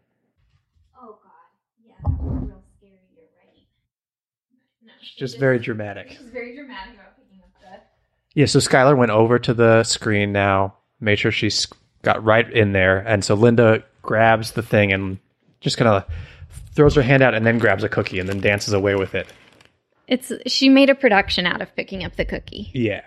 Oh 0.99 1.17
God, 1.23 1.85
yeah, 1.85 1.93
that's 2.03 2.19
real 2.21 2.61
scary. 2.77 2.91
You're 3.15 3.25
right. 3.37 3.63
No, 4.85 4.91
She's 5.01 5.15
just 5.15 5.39
very 5.39 5.59
dramatic. 5.59 6.09
She's 6.09 6.29
very 6.33 6.55
dramatic 6.55 6.95
about 6.95 7.15
picking 7.15 7.39
up 7.41 7.51
the 7.61 7.79
Yeah, 8.33 8.47
so 8.47 8.59
Skylar 8.59 8.97
went 8.97 9.11
over 9.11 9.39
to 9.39 9.53
the 9.53 9.83
screen 9.83 10.33
now, 10.33 10.75
made 10.99 11.19
sure 11.19 11.31
she's 11.31 11.67
got 12.01 12.21
right 12.23 12.51
in 12.51 12.73
there, 12.73 12.97
and 12.99 13.23
so 13.23 13.35
Linda 13.35 13.83
grabs 14.07 14.53
the 14.53 14.63
thing 14.63 14.91
and 14.91 15.19
just 15.59 15.77
kind 15.77 15.87
of 15.87 16.05
throws 16.73 16.95
her 16.95 17.03
hand 17.03 17.21
out 17.21 17.35
and 17.35 17.45
then 17.45 17.59
grabs 17.59 17.83
a 17.83 17.89
cookie 17.89 18.19
and 18.19 18.27
then 18.27 18.39
dances 18.39 18.73
away 18.73 18.95
with 18.95 19.13
it. 19.13 19.27
It's 20.07 20.31
she 20.47 20.69
made 20.69 20.89
a 20.89 20.95
production 20.95 21.45
out 21.45 21.61
of 21.61 21.75
picking 21.75 22.03
up 22.03 22.15
the 22.15 22.25
cookie. 22.25 22.71
Yeah. 22.73 23.03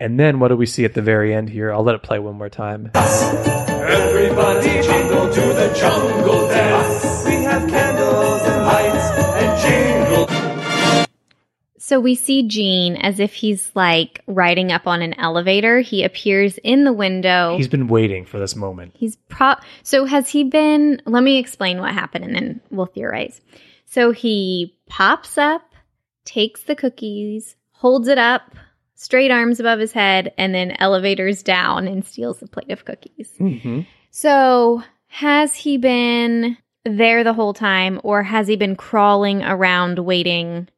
And 0.00 0.18
then 0.18 0.40
what 0.40 0.48
do 0.48 0.56
we 0.56 0.66
see 0.66 0.84
at 0.84 0.94
the 0.94 1.02
very 1.02 1.32
end 1.32 1.48
here? 1.48 1.72
I'll 1.72 1.84
let 1.84 1.94
it 1.94 2.02
play 2.02 2.18
one 2.18 2.34
more 2.34 2.48
time. 2.48 2.90
Everybody 2.94 4.82
jingle 4.82 5.32
to 5.32 5.40
the 5.40 5.72
jungle 5.78 6.48
dance. 6.48 7.24
We 7.24 7.44
have 7.44 7.68
candles 7.70 8.42
and 8.42 8.66
lights 8.66 9.10
and 9.40 9.60
jingle. 9.62 10.01
So 11.84 11.98
we 11.98 12.14
see 12.14 12.46
Gene 12.46 12.94
as 12.94 13.18
if 13.18 13.34
he's 13.34 13.72
like 13.74 14.22
riding 14.28 14.70
up 14.70 14.86
on 14.86 15.02
an 15.02 15.18
elevator. 15.18 15.80
He 15.80 16.04
appears 16.04 16.56
in 16.58 16.84
the 16.84 16.92
window. 16.92 17.56
He's 17.56 17.66
been 17.66 17.88
waiting 17.88 18.24
for 18.24 18.38
this 18.38 18.54
moment. 18.54 18.92
He's 18.96 19.16
pro. 19.28 19.54
So 19.82 20.04
has 20.04 20.28
he 20.28 20.44
been? 20.44 21.02
Let 21.06 21.24
me 21.24 21.38
explain 21.38 21.80
what 21.80 21.92
happened, 21.92 22.24
and 22.24 22.36
then 22.36 22.60
we'll 22.70 22.86
theorize. 22.86 23.40
So 23.84 24.12
he 24.12 24.78
pops 24.86 25.36
up, 25.36 25.74
takes 26.24 26.62
the 26.62 26.76
cookies, 26.76 27.56
holds 27.72 28.06
it 28.06 28.16
up, 28.16 28.42
straight 28.94 29.32
arms 29.32 29.58
above 29.58 29.80
his 29.80 29.90
head, 29.90 30.32
and 30.38 30.54
then 30.54 30.76
elevators 30.78 31.42
down 31.42 31.88
and 31.88 32.04
steals 32.04 32.38
the 32.38 32.46
plate 32.46 32.70
of 32.70 32.84
cookies. 32.84 33.32
Mm-hmm. 33.40 33.80
So 34.12 34.84
has 35.08 35.56
he 35.56 35.78
been 35.78 36.58
there 36.84 37.24
the 37.24 37.34
whole 37.34 37.54
time, 37.54 38.00
or 38.04 38.22
has 38.22 38.46
he 38.46 38.54
been 38.54 38.76
crawling 38.76 39.42
around 39.42 39.98
waiting 39.98 40.68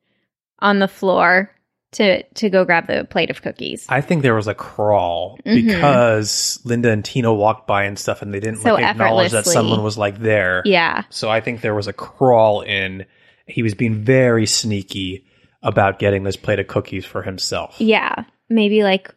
on 0.58 0.78
the 0.78 0.88
floor 0.88 1.50
to 1.92 2.22
to 2.22 2.50
go 2.50 2.64
grab 2.64 2.86
the 2.86 3.04
plate 3.08 3.30
of 3.30 3.40
cookies? 3.42 3.86
I 3.88 4.00
think 4.00 4.22
there 4.22 4.34
was 4.34 4.46
a 4.48 4.54
crawl 4.54 5.38
Mhm. 5.46 5.66
because 5.66 6.60
Linda 6.64 6.90
and 6.90 7.04
Tina 7.04 7.32
walked 7.32 7.66
by 7.66 7.84
and 7.84 7.98
stuff, 7.98 8.22
and 8.22 8.32
they 8.34 8.40
didn't 8.40 8.60
So 8.60 8.74
like 8.74 8.84
acknowledge 8.84 9.32
that 9.32 9.46
someone 9.46 9.82
was 9.82 9.96
like 9.98 10.18
there. 10.18 10.62
Yeah. 10.64 11.04
So 11.10 11.28
I 11.30 11.40
think 11.40 11.60
there 11.60 11.74
was 11.74 11.86
a 11.86 11.92
crawl 11.92 12.62
in. 12.62 13.06
He 13.46 13.62
was 13.62 13.74
being 13.74 14.02
very 14.04 14.46
sneaky 14.46 15.24
about 15.62 15.98
getting 15.98 16.24
this 16.24 16.36
plate 16.36 16.58
of 16.58 16.66
cookies 16.66 17.04
for 17.04 17.22
himself. 17.22 17.76
Yeah. 17.80 18.24
Maybe 18.48 18.82
like 18.82 19.14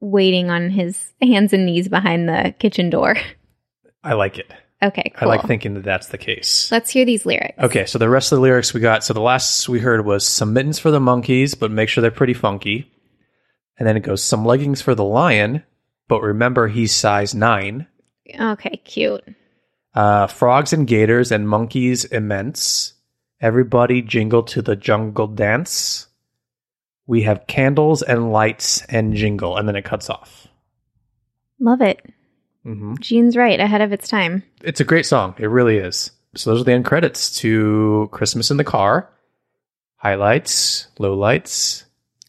waiting 0.00 0.50
on 0.50 0.68
his 0.70 1.12
hands 1.22 1.52
and 1.52 1.64
knees 1.66 1.88
behind 1.88 2.28
the 2.28 2.54
kitchen 2.58 2.90
door. 2.90 3.16
I 4.04 4.14
like 4.14 4.38
it. 4.38 4.52
Okay, 4.82 5.12
cool. 5.14 5.28
I 5.28 5.36
like 5.36 5.46
thinking 5.46 5.74
that 5.74 5.84
that's 5.84 6.08
the 6.08 6.18
case. 6.18 6.70
Let's 6.72 6.90
hear 6.90 7.04
these 7.04 7.24
lyrics. 7.24 7.58
Okay, 7.58 7.86
so 7.86 7.98
the 7.98 8.08
rest 8.08 8.32
of 8.32 8.36
the 8.36 8.42
lyrics 8.42 8.74
we 8.74 8.80
got. 8.80 9.04
So 9.04 9.14
the 9.14 9.20
last 9.20 9.68
we 9.68 9.78
heard 9.78 10.04
was 10.04 10.26
some 10.26 10.52
mittens 10.52 10.80
for 10.80 10.90
the 10.90 10.98
monkeys, 10.98 11.54
but 11.54 11.70
make 11.70 11.88
sure 11.88 12.02
they're 12.02 12.10
pretty 12.10 12.34
funky. 12.34 12.90
And 13.78 13.86
then 13.86 13.96
it 13.96 14.02
goes 14.02 14.22
some 14.22 14.44
leggings 14.44 14.82
for 14.82 14.94
the 14.94 15.04
lion, 15.04 15.62
but 16.08 16.20
remember 16.20 16.66
he's 16.66 16.92
size 16.92 17.34
nine. 17.34 17.86
Okay, 18.38 18.80
cute. 18.84 19.24
Uh, 19.94 20.26
frogs 20.26 20.72
and 20.72 20.86
gators 20.86 21.30
and 21.30 21.48
monkeys 21.48 22.04
immense. 22.04 22.94
Everybody 23.40 24.02
jingle 24.02 24.42
to 24.44 24.62
the 24.62 24.76
jungle 24.76 25.26
dance. 25.26 26.08
We 27.06 27.22
have 27.22 27.46
candles 27.46 28.02
and 28.02 28.32
lights 28.32 28.84
and 28.86 29.14
jingle, 29.14 29.56
and 29.56 29.68
then 29.68 29.76
it 29.76 29.84
cuts 29.84 30.08
off. 30.10 30.48
Love 31.58 31.82
it. 31.82 32.00
Hmm 32.64 32.94
Gene's 33.00 33.36
right, 33.36 33.58
ahead 33.58 33.80
of 33.80 33.92
its 33.92 34.08
time. 34.08 34.42
It's 34.62 34.80
a 34.80 34.84
great 34.84 35.06
song. 35.06 35.34
It 35.38 35.46
really 35.46 35.78
is. 35.78 36.10
So 36.34 36.50
those 36.50 36.60
are 36.62 36.64
the 36.64 36.72
end 36.72 36.84
credits 36.84 37.36
to 37.40 38.08
Christmas 38.12 38.50
in 38.50 38.56
the 38.56 38.64
Car. 38.64 39.10
Highlights, 39.96 40.88
lowlights. 40.98 41.84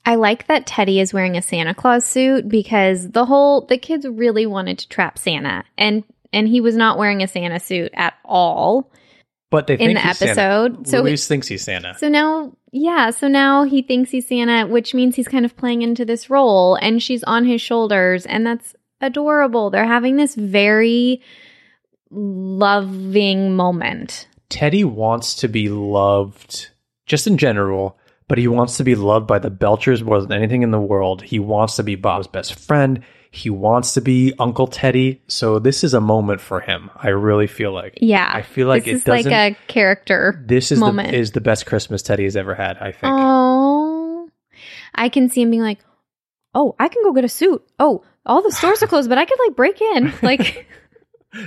I 0.06 0.16
like 0.16 0.48
that 0.48 0.68
Teddy 0.68 1.00
is 1.00 1.14
wearing 1.14 1.38
a 1.38 1.42
Santa 1.42 1.74
Claus 1.74 2.06
suit 2.06 2.48
because 2.50 3.10
the 3.10 3.26
whole 3.26 3.66
the 3.66 3.78
kids 3.78 4.06
really 4.08 4.46
wanted 4.46 4.80
to 4.80 4.90
trap 4.90 5.18
Santa 5.18 5.64
and 5.78 6.04
and 6.34 6.48
he 6.48 6.62
was 6.62 6.76
not 6.76 6.98
wearing 6.98 7.24
a 7.24 7.28
Santa 7.28 7.60
suit 7.60 7.92
at 7.96 8.14
all. 8.26 8.92
But 9.50 9.68
they 9.68 9.76
In 9.78 9.94
the 9.94 10.00
he's 10.00 10.18
Santa. 10.18 10.32
episode, 10.42 10.88
so- 10.88 11.02
Louise 11.02 11.28
thinks 11.28 11.48
he's 11.48 11.64
Santa. 11.64 11.96
So 12.00 12.10
now, 12.10 12.58
yeah, 12.72 13.12
so 13.12 13.28
now 13.28 13.64
he 13.66 13.84
thinks 13.84 14.10
he's 14.10 14.28
Santa, 14.28 14.66
which 14.68 14.96
means 14.96 15.16
he's 15.16 15.28
kind 15.28 15.46
of 15.46 15.56
playing 15.56 15.84
into 15.84 16.06
this 16.06 16.30
role 16.30 16.76
and 16.76 17.02
she's 17.02 17.24
on 17.24 17.46
his 17.46 17.62
shoulders 17.62 18.26
and 18.26 18.46
that's 18.46 18.76
adorable. 19.04 19.70
They're 19.70 19.86
having 19.86 20.16
this 20.16 20.36
very 20.36 21.22
loving 22.10 23.56
moment. 23.56 24.28
Teddy 24.50 24.84
wants 24.84 25.36
to 25.36 25.48
be 25.48 25.70
loved 25.70 26.70
just 27.06 27.28
in 27.28 27.38
general, 27.38 27.98
but 28.28 28.38
he 28.38 28.48
wants 28.48 28.78
to 28.78 28.84
be 28.84 28.96
loved 28.96 29.28
by 29.28 29.40
the 29.40 29.52
Belchers 29.52 30.04
more 30.04 30.22
than 30.22 30.32
anything 30.32 30.62
in 30.62 30.72
the 30.72 30.80
world. 30.80 31.22
He 31.22 31.40
wants 31.40 31.76
to 31.78 31.84
be 31.84 31.96
Bob's 31.96 32.28
best 32.28 32.56
friend. 32.56 33.04
He 33.32 33.50
wants 33.50 33.96
to 33.96 34.02
be 34.02 34.32
Uncle 34.38 34.68
Teddy. 34.68 35.24
So 35.28 35.58
this 35.58 35.84
is 35.84 35.96
a 35.96 36.02
moment 36.02 36.40
for 36.40 36.60
him. 36.60 36.92
I 36.96 37.10
really 37.10 37.48
feel 37.48 37.72
like. 37.74 37.98
Yeah. 38.00 38.30
I 38.32 38.44
feel 38.44 38.68
like 38.68 38.86
this 38.86 38.94
it 38.94 38.98
is 38.98 39.08
like 39.08 39.26
a 39.26 39.58
character 39.68 40.40
this 40.46 40.72
is 40.72 40.80
moment. 40.80 41.12
the 41.12 41.18
is 41.18 41.32
the 41.32 41.42
best 41.42 41.66
Christmas 41.66 42.04
Teddy 42.04 42.26
has 42.26 42.38
ever 42.38 42.54
had. 42.54 42.78
I 42.78 42.92
think. 42.92 43.06
Oh, 43.06 44.30
I 44.94 45.10
can 45.10 45.30
see 45.30 45.42
him 45.42 45.50
being 45.50 45.64
like, 45.64 45.80
"Oh, 46.54 46.76
I 46.80 46.90
can 46.90 47.02
go 47.02 47.12
get 47.12 47.26
a 47.26 47.30
suit. 47.30 47.64
Oh, 47.80 48.04
all 48.26 48.42
the 48.42 48.52
stores 48.52 48.82
are 48.84 48.88
closed, 48.88 49.10
but 49.10 49.18
I 49.18 49.26
could 49.26 49.40
like 49.48 49.56
break 49.56 49.82
in. 49.82 50.14
Like, 50.22 50.68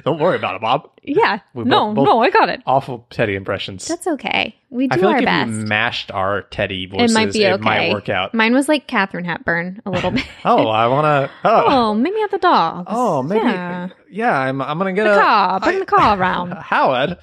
Don't 0.04 0.18
worry 0.18 0.34
about 0.36 0.56
it, 0.56 0.60
Bob. 0.60 0.90
yeah, 1.04 1.38
We 1.54 1.62
no, 1.62 1.86
both- 1.86 1.94
both- 1.94 2.06
no, 2.06 2.20
I 2.20 2.30
got 2.30 2.48
it. 2.48 2.60
Awful 2.66 3.06
Teddy 3.08 3.36
impressions. 3.36 3.86
That's 3.86 4.08
okay. 4.08 4.56
We 4.68 4.88
I 4.90 4.96
do 4.96 5.00
feel 5.02 5.08
our 5.10 5.14
like 5.14 5.22
if 5.22 5.26
best. 5.26 5.48
you 5.48 5.56
mashed 5.66 6.10
our 6.10 6.42
Teddy 6.42 6.86
voices, 6.86 7.12
it 7.12 7.14
might 7.14 7.32
be 7.32 7.46
okay. 7.46 7.92
work 7.92 8.08
out. 8.08 8.34
Mine 8.34 8.52
was 8.52 8.68
like 8.68 8.88
Katharine 8.88 9.24
Hepburn 9.24 9.80
a 9.86 9.90
little 9.92 10.10
bit. 10.10 10.26
Oh, 10.44 10.66
I 10.66 10.88
want 10.88 11.04
to. 11.04 11.30
Oh, 11.48 11.64
oh, 11.68 11.94
maybe 11.94 12.20
at 12.20 12.32
the 12.32 12.38
dogs. 12.38 12.88
oh, 12.90 13.22
maybe. 13.22 13.44
Yeah. 13.46 13.88
Yeah, 14.10 14.36
I'm. 14.36 14.60
I'm 14.60 14.76
gonna 14.78 14.92
get 14.92 15.04
The 15.04 15.12
a 15.16 15.20
car. 15.20 15.60
Bring 15.60 15.78
the 15.78 15.86
car 15.86 16.18
around. 16.18 16.50
Howard. 16.52 17.18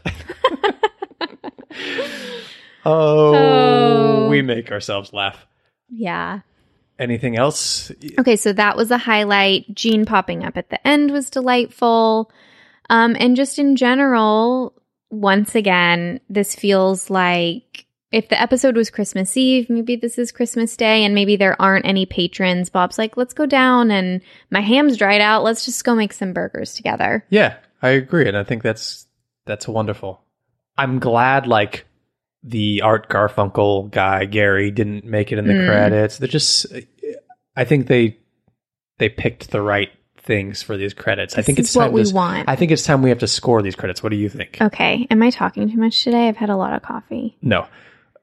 oh, 2.86 3.36
Oh. 4.26 4.28
we 4.30 4.42
make 4.42 4.72
ourselves 4.72 5.12
laugh. 5.13 5.46
Yeah. 5.89 6.39
Anything 6.99 7.38
else? 7.38 7.91
Okay, 8.19 8.36
so 8.36 8.53
that 8.53 8.77
was 8.77 8.91
a 8.91 8.97
highlight. 8.97 9.73
Gene 9.73 10.06
popping 10.06 10.43
up 10.43 10.58
at 10.58 10.69
the 10.69 10.88
end 10.88 11.12
was 11.12 11.29
delightful. 11.29 12.32
Um, 12.89 13.15
and 13.19 13.36
just 13.36 13.58
in 13.58 13.75
general, 13.75 14.73
once 15.10 15.56
again, 15.56 16.19
this 16.29 16.56
feels 16.56 17.10
like 17.10 17.88
if 18.12 18.29
the 18.29 18.39
episode 18.39 18.75
was 18.75 18.91
Christmas 18.91 19.36
Eve, 19.36 19.69
maybe 19.69 19.95
this 19.95 20.19
is 20.19 20.32
Christmas 20.32 20.77
Day, 20.77 21.03
and 21.03 21.15
maybe 21.15 21.36
there 21.36 21.60
aren't 21.60 21.88
any 21.88 22.06
patrons. 22.06 22.69
Bob's 22.69 22.99
like, 22.99 23.17
let's 23.17 23.34
go 23.34 23.47
down, 23.47 23.89
and 23.89 24.21
my 24.51 24.62
ham's 24.62 24.97
dried 24.97 25.21
out. 25.21 25.43
Let's 25.43 25.65
just 25.65 25.84
go 25.84 25.95
make 25.95 26.13
some 26.13 26.32
burgers 26.32 26.75
together. 26.75 27.25
Yeah, 27.29 27.56
I 27.82 27.89
agree, 27.89 28.27
and 28.27 28.38
I 28.38 28.43
think 28.43 28.62
that's 28.62 29.08
that's 29.45 29.67
wonderful. 29.67 30.21
I'm 30.77 30.99
glad 30.99 31.47
like 31.47 31.86
the 32.43 32.82
Art 32.82 33.10
Garfunkel 33.10 33.89
guy 33.91 34.25
Gary 34.25 34.69
didn't 34.71 35.06
make 35.06 35.32
it 35.32 35.38
in 35.38 35.47
the 35.47 35.53
Mm. 35.53 35.65
credits. 35.67 36.17
They're 36.17 36.27
just, 36.27 36.65
I 37.56 37.63
think 37.63 37.88
they 37.88 38.17
they 38.99 39.10
picked 39.10 39.51
the 39.51 39.62
right 39.62 39.89
things 40.17 40.62
for 40.62 40.77
these 40.77 40.93
credits. 40.93 41.34
I 41.34 41.38
This 41.38 41.45
think 41.47 41.60
is 41.60 41.67
it's 41.67 41.75
what 41.75 41.91
we 41.91 42.03
to, 42.03 42.13
want. 42.13 42.47
I 42.47 42.56
think 42.56 42.71
it's 42.71 42.84
time 42.84 43.01
we 43.01 43.10
have 43.10 43.19
to 43.19 43.27
score 43.27 43.62
these 43.62 43.75
credits. 43.75 44.01
What 44.03 44.10
do 44.10 44.15
you 44.17 44.29
think? 44.29 44.58
Okay, 44.62 45.08
am 45.10 45.21
I 45.23 45.29
talking 45.29 45.69
too 45.69 45.77
much 45.77 46.03
today? 46.03 46.27
I've 46.27 46.38
had 46.38 46.49
a 46.49 46.56
lot 46.56 46.73
of 46.73 46.82
coffee. 46.82 47.36
No, 47.41 47.65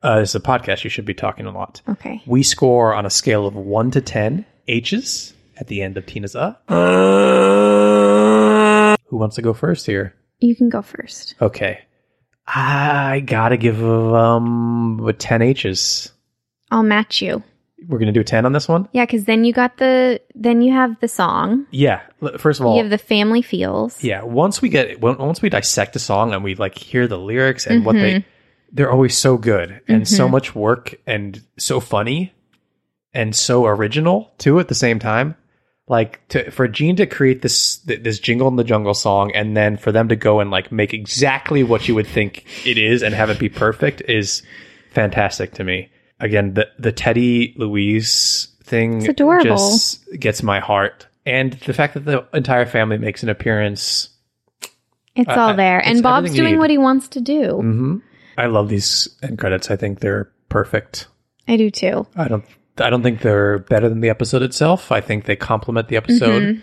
uh, 0.02 0.20
this 0.20 0.30
is 0.30 0.35
a 0.37 0.40
podcast. 0.40 0.85
You 0.85 0.90
should 0.90 1.04
be 1.04 1.12
talking 1.14 1.46
a 1.46 1.50
lot. 1.50 1.83
Okay. 1.88 2.22
We 2.26 2.42
score 2.42 2.94
on 2.94 3.04
a 3.06 3.11
scale 3.11 3.46
of 3.46 3.54
one 3.54 3.90
to 3.92 4.00
ten 4.00 4.46
H's 4.68 5.35
at 5.59 5.66
the 5.66 5.83
end 5.83 5.96
of 5.98 6.06
Tina's 6.06 6.35
uh. 6.37 6.54
Who 9.09 9.16
wants 9.16 9.37
to 9.37 9.42
go 9.42 9.52
first 9.52 9.87
here? 9.87 10.14
You 10.38 10.54
can 10.56 10.68
go 10.68 10.80
first. 10.83 11.35
Okay. 11.42 11.80
I 12.52 13.20
gotta 13.24 13.56
give 13.56 13.82
um 13.84 15.04
a 15.06 15.12
ten 15.12 15.42
H's. 15.42 16.12
I'll 16.70 16.82
match 16.82 17.22
you. 17.22 17.42
We're 17.88 17.98
gonna 17.98 18.12
do 18.12 18.20
a 18.20 18.24
ten 18.24 18.44
on 18.44 18.52
this 18.52 18.68
one. 18.68 18.88
Yeah, 18.92 19.04
because 19.06 19.24
then 19.24 19.44
you 19.44 19.52
got 19.52 19.76
the 19.78 20.20
then 20.34 20.60
you 20.62 20.72
have 20.72 20.98
the 21.00 21.08
song. 21.08 21.66
Yeah. 21.70 22.00
First 22.38 22.60
of 22.60 22.66
all, 22.66 22.76
you 22.76 22.82
have 22.82 22.90
the 22.90 22.98
family 22.98 23.42
feels. 23.42 24.02
yeah. 24.02 24.22
Once 24.22 24.60
we 24.60 24.68
get 24.68 25.00
once 25.00 25.40
we 25.42 25.48
dissect 25.48 25.96
a 25.96 25.98
song 26.00 26.34
and 26.34 26.44
we 26.44 26.54
like 26.56 26.76
hear 26.76 27.06
the 27.06 27.18
lyrics 27.18 27.66
and 27.66 27.84
what 27.84 27.94
they 27.94 28.14
Mhm. 28.14 28.24
they're 28.72 28.90
always 28.90 29.16
so 29.16 29.36
good 29.38 29.80
and 29.88 30.06
so 30.06 30.26
Mhm. 30.26 30.30
much 30.32 30.54
work 30.54 30.94
and 31.06 31.40
so 31.56 31.80
funny 31.80 32.32
and 33.14 33.34
so 33.34 33.66
original 33.66 34.32
too 34.38 34.58
at 34.60 34.68
the 34.68 34.74
same 34.74 34.98
time. 34.98 35.36
Like 35.90 36.26
to, 36.29 36.50
for 36.53 36.68
Gene 36.68 36.94
to 36.96 37.07
create 37.07 37.42
this 37.42 37.79
this 37.79 38.20
jingle 38.20 38.46
in 38.46 38.55
the 38.55 38.62
jungle 38.62 38.94
song 38.94 39.33
and 39.35 39.57
then 39.57 39.76
for 39.76 39.90
them 39.90 40.09
to 40.09 40.14
go 40.14 40.38
and 40.38 40.48
like 40.48 40.70
make 40.70 40.94
exactly 40.94 41.64
what 41.64 41.88
you 41.88 41.96
would 41.96 42.07
think 42.07 42.44
it 42.64 42.79
is 42.79 43.03
and 43.03 43.12
have 43.12 43.29
it 43.29 43.40
be 43.40 43.48
perfect 43.48 44.00
is 44.09 44.42
fantastic 44.92 45.53
to 45.55 45.64
me. 45.64 45.90
Again, 46.20 46.55
the 46.55 46.68
the 46.79 46.92
Teddy 46.92 47.55
Louise 47.59 48.48
thing 48.62 48.98
It's 48.98 49.09
adorable. 49.09 49.57
just 49.57 50.09
gets 50.18 50.44
my 50.44 50.61
heart. 50.61 51.09
And 51.26 51.55
the 51.55 51.72
fact 51.72 51.94
that 51.94 52.05
the 52.05 52.24
entire 52.33 52.66
family 52.66 52.96
makes 52.96 53.24
an 53.24 53.29
appearance. 53.29 54.11
It's 55.16 55.29
I- 55.29 55.35
all 55.35 55.55
there. 55.57 55.81
And 55.85 56.05
Bob's 56.05 56.33
doing 56.33 56.59
what 56.59 56.70
he 56.70 56.79
wants 56.79 57.09
to 57.09 57.20
do. 57.20 57.57
hmm 57.57 57.96
I 58.38 58.46
love 58.46 58.68
these 58.68 59.09
end 59.24 59.38
credits. 59.40 59.72
I 59.72 59.76
think 59.76 59.98
they're 59.98 60.31
perfect. 60.48 61.09
I 61.48 61.57
do 61.57 61.68
too. 61.68 62.07
I 62.14 62.29
don't 62.29 62.44
I 62.81 62.90
don't 62.90 63.03
think 63.03 63.21
they're 63.21 63.59
better 63.59 63.88
than 63.88 64.01
the 64.01 64.11
episode 64.11 64.43
itself. 64.43 64.90
I 64.93 65.01
think 65.01 65.25
they 65.25 65.37
complement 65.37 65.88
the 65.88 65.97
episode. 65.97 66.43
Mhm. 66.43 66.62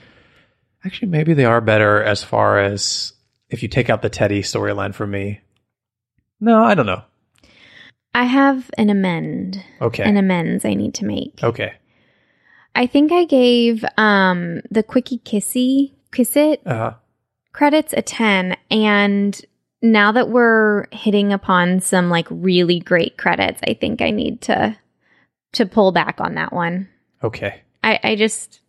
Actually, 0.86 1.10
maybe 1.10 1.34
they 1.34 1.46
are 1.46 1.62
better 1.62 2.02
as 2.04 2.24
far 2.24 2.60
as 2.60 3.14
if 3.50 3.62
you 3.64 3.70
take 3.70 3.90
out 3.90 4.02
the 4.02 4.10
Teddy 4.10 4.42
storyline 4.42 4.94
for 4.94 5.08
me. 5.08 5.42
No, 6.40 6.64
I 6.64 6.76
don't 6.76 6.86
know. 6.86 7.02
I 8.14 8.24
have 8.26 8.70
an 8.78 8.90
amend. 8.90 9.64
Okay. 9.82 10.04
An 10.04 10.18
amends 10.18 10.66
I 10.66 10.74
need 10.74 10.94
to 10.96 11.06
make. 11.06 11.40
Okay. 11.44 11.74
I 12.76 12.86
think 12.88 13.12
I 13.12 13.26
gave 13.26 13.84
um 13.98 14.62
the 14.70 14.84
quickie 14.84 15.20
kissy 15.20 15.94
kiss 16.12 16.36
it 16.36 16.62
Uh, 16.66 16.94
credits 17.54 17.94
a 17.94 18.02
10 18.02 18.56
and 18.72 19.40
now 19.82 20.12
that 20.12 20.30
we're 20.30 20.86
hitting 20.92 21.32
upon 21.34 21.80
some 21.80 22.10
like 22.10 22.28
really 22.30 22.80
great 22.80 23.18
credits, 23.18 23.60
I 23.68 23.74
think 23.76 24.02
I 24.02 24.10
need 24.12 24.42
to 24.42 24.76
to 25.54 25.66
pull 25.66 25.92
back 25.92 26.20
on 26.20 26.36
that 26.36 26.54
one. 26.54 26.88
okay. 27.24 27.62
I 27.84 28.00
I 28.04 28.16
just 28.16 28.62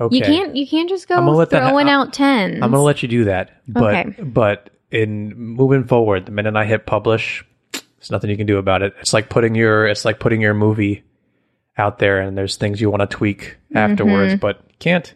Okay. 0.00 0.16
you 0.16 0.22
can't 0.22 0.56
you 0.56 0.66
can't 0.66 0.88
just 0.88 1.06
go 1.08 1.16
I'm 1.16 1.26
gonna 1.26 1.36
let 1.36 1.50
that 1.50 1.68
throwing 1.68 1.88
I'm- 1.88 2.00
out 2.08 2.12
10s. 2.12 2.54
I'm 2.54 2.70
gonna 2.70 2.82
let 2.82 3.02
you 3.02 3.08
do 3.08 3.24
that. 3.24 3.60
But 3.68 3.94
Okay. 3.94 4.22
but 4.22 4.70
in 4.90 5.36
moving 5.36 5.84
forward, 5.84 6.26
the 6.26 6.32
minute 6.32 6.56
I 6.56 6.64
hit 6.64 6.86
publish, 6.86 7.44
there's 7.72 8.10
nothing 8.10 8.30
you 8.30 8.36
can 8.36 8.46
do 8.46 8.58
about 8.58 8.82
it. 8.82 8.94
It's 9.00 9.12
like 9.12 9.28
putting 9.28 9.54
your 9.54 9.86
it's 9.86 10.04
like 10.04 10.18
putting 10.18 10.40
your 10.40 10.54
movie 10.54 11.04
out 11.78 11.98
there 11.98 12.20
and 12.20 12.36
there's 12.36 12.56
things 12.56 12.80
you 12.80 12.90
want 12.90 13.00
to 13.00 13.06
tweak 13.06 13.56
afterwards, 13.74 14.34
Mhm. 14.34 14.40
but 14.40 14.60
can't. 14.78 15.14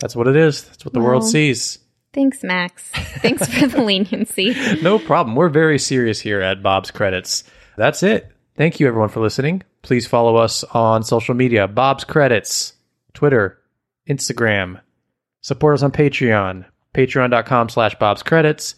That's 0.00 0.14
what 0.16 0.26
it 0.28 0.36
is. 0.36 0.64
That's 0.64 0.84
what 0.84 0.94
the 0.94 1.00
world 1.00 1.24
sees. 1.26 1.78
Thanks, 2.12 2.42
Max. 2.42 2.82
Thanks 3.22 3.46
for 3.48 3.66
the 3.66 3.82
leniency. 3.82 4.54
no 4.82 4.98
problem. 4.98 5.36
We're 5.36 5.48
very 5.48 5.78
serious 5.78 6.20
here 6.20 6.40
at 6.40 6.62
Bob's 6.62 6.90
Credits. 6.90 7.44
That's 7.76 8.02
it. 8.02 8.30
Thank 8.58 8.80
you, 8.80 8.88
everyone, 8.88 9.08
for 9.08 9.20
listening. 9.20 9.62
Please 9.82 10.08
follow 10.08 10.34
us 10.34 10.64
on 10.64 11.04
social 11.04 11.32
media 11.36 11.68
Bob's 11.68 12.02
Credits, 12.02 12.72
Twitter, 13.14 13.56
Instagram. 14.10 14.80
Support 15.42 15.74
us 15.74 15.84
on 15.84 15.92
Patreon, 15.92 16.64
patreon.com 16.92 17.68
slash 17.68 17.94
Bob's 18.00 18.24
Credits. 18.24 18.74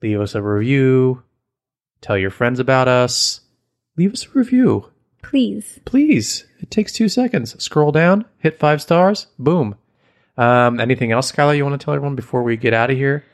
Leave 0.00 0.20
us 0.20 0.36
a 0.36 0.40
review. 0.40 1.24
Tell 2.00 2.16
your 2.16 2.30
friends 2.30 2.60
about 2.60 2.86
us. 2.86 3.40
Leave 3.96 4.12
us 4.12 4.24
a 4.24 4.38
review. 4.38 4.88
Please. 5.20 5.80
Please. 5.84 6.46
It 6.60 6.70
takes 6.70 6.92
two 6.92 7.08
seconds. 7.08 7.60
Scroll 7.60 7.90
down, 7.90 8.24
hit 8.38 8.60
five 8.60 8.80
stars, 8.80 9.26
boom. 9.36 9.74
Um, 10.36 10.78
anything 10.78 11.10
else, 11.10 11.32
Skylar, 11.32 11.56
you 11.56 11.64
want 11.64 11.80
to 11.80 11.84
tell 11.84 11.92
everyone 11.92 12.14
before 12.14 12.44
we 12.44 12.56
get 12.56 12.72
out 12.72 12.92
of 12.92 12.96
here? 12.96 13.24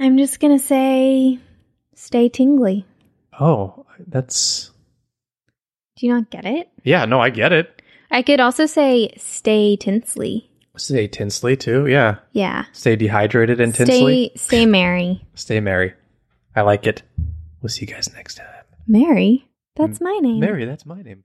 I'm 0.00 0.16
just 0.16 0.40
going 0.40 0.58
to 0.58 0.64
say 0.64 1.38
stay 1.94 2.30
tingly. 2.30 2.86
Oh, 3.38 3.84
that's. 4.06 4.70
Do 5.98 6.06
you 6.06 6.14
not 6.14 6.30
get 6.30 6.44
it? 6.44 6.68
Yeah, 6.84 7.04
no, 7.06 7.20
I 7.20 7.30
get 7.30 7.52
it. 7.52 7.82
I 8.10 8.22
could 8.22 8.38
also 8.38 8.66
say 8.66 9.12
stay 9.16 9.76
tinsely. 9.76 10.48
Stay 10.76 11.08
tinsely, 11.08 11.56
too. 11.56 11.88
Yeah. 11.88 12.18
Yeah. 12.32 12.66
Stay 12.72 12.94
dehydrated 12.94 13.60
and 13.60 13.74
tinsely. 13.74 14.30
Stay, 14.36 14.38
stay 14.38 14.66
merry. 14.66 15.24
Stay 15.34 15.58
merry. 15.58 15.94
I 16.54 16.62
like 16.62 16.86
it. 16.86 17.02
We'll 17.60 17.68
see 17.68 17.84
you 17.84 17.92
guys 17.92 18.12
next 18.14 18.36
time. 18.36 18.46
Mary? 18.86 19.48
That's 19.74 20.00
my 20.00 20.16
name. 20.22 20.38
Mary, 20.38 20.64
that's 20.64 20.86
my 20.86 21.02
name. 21.02 21.24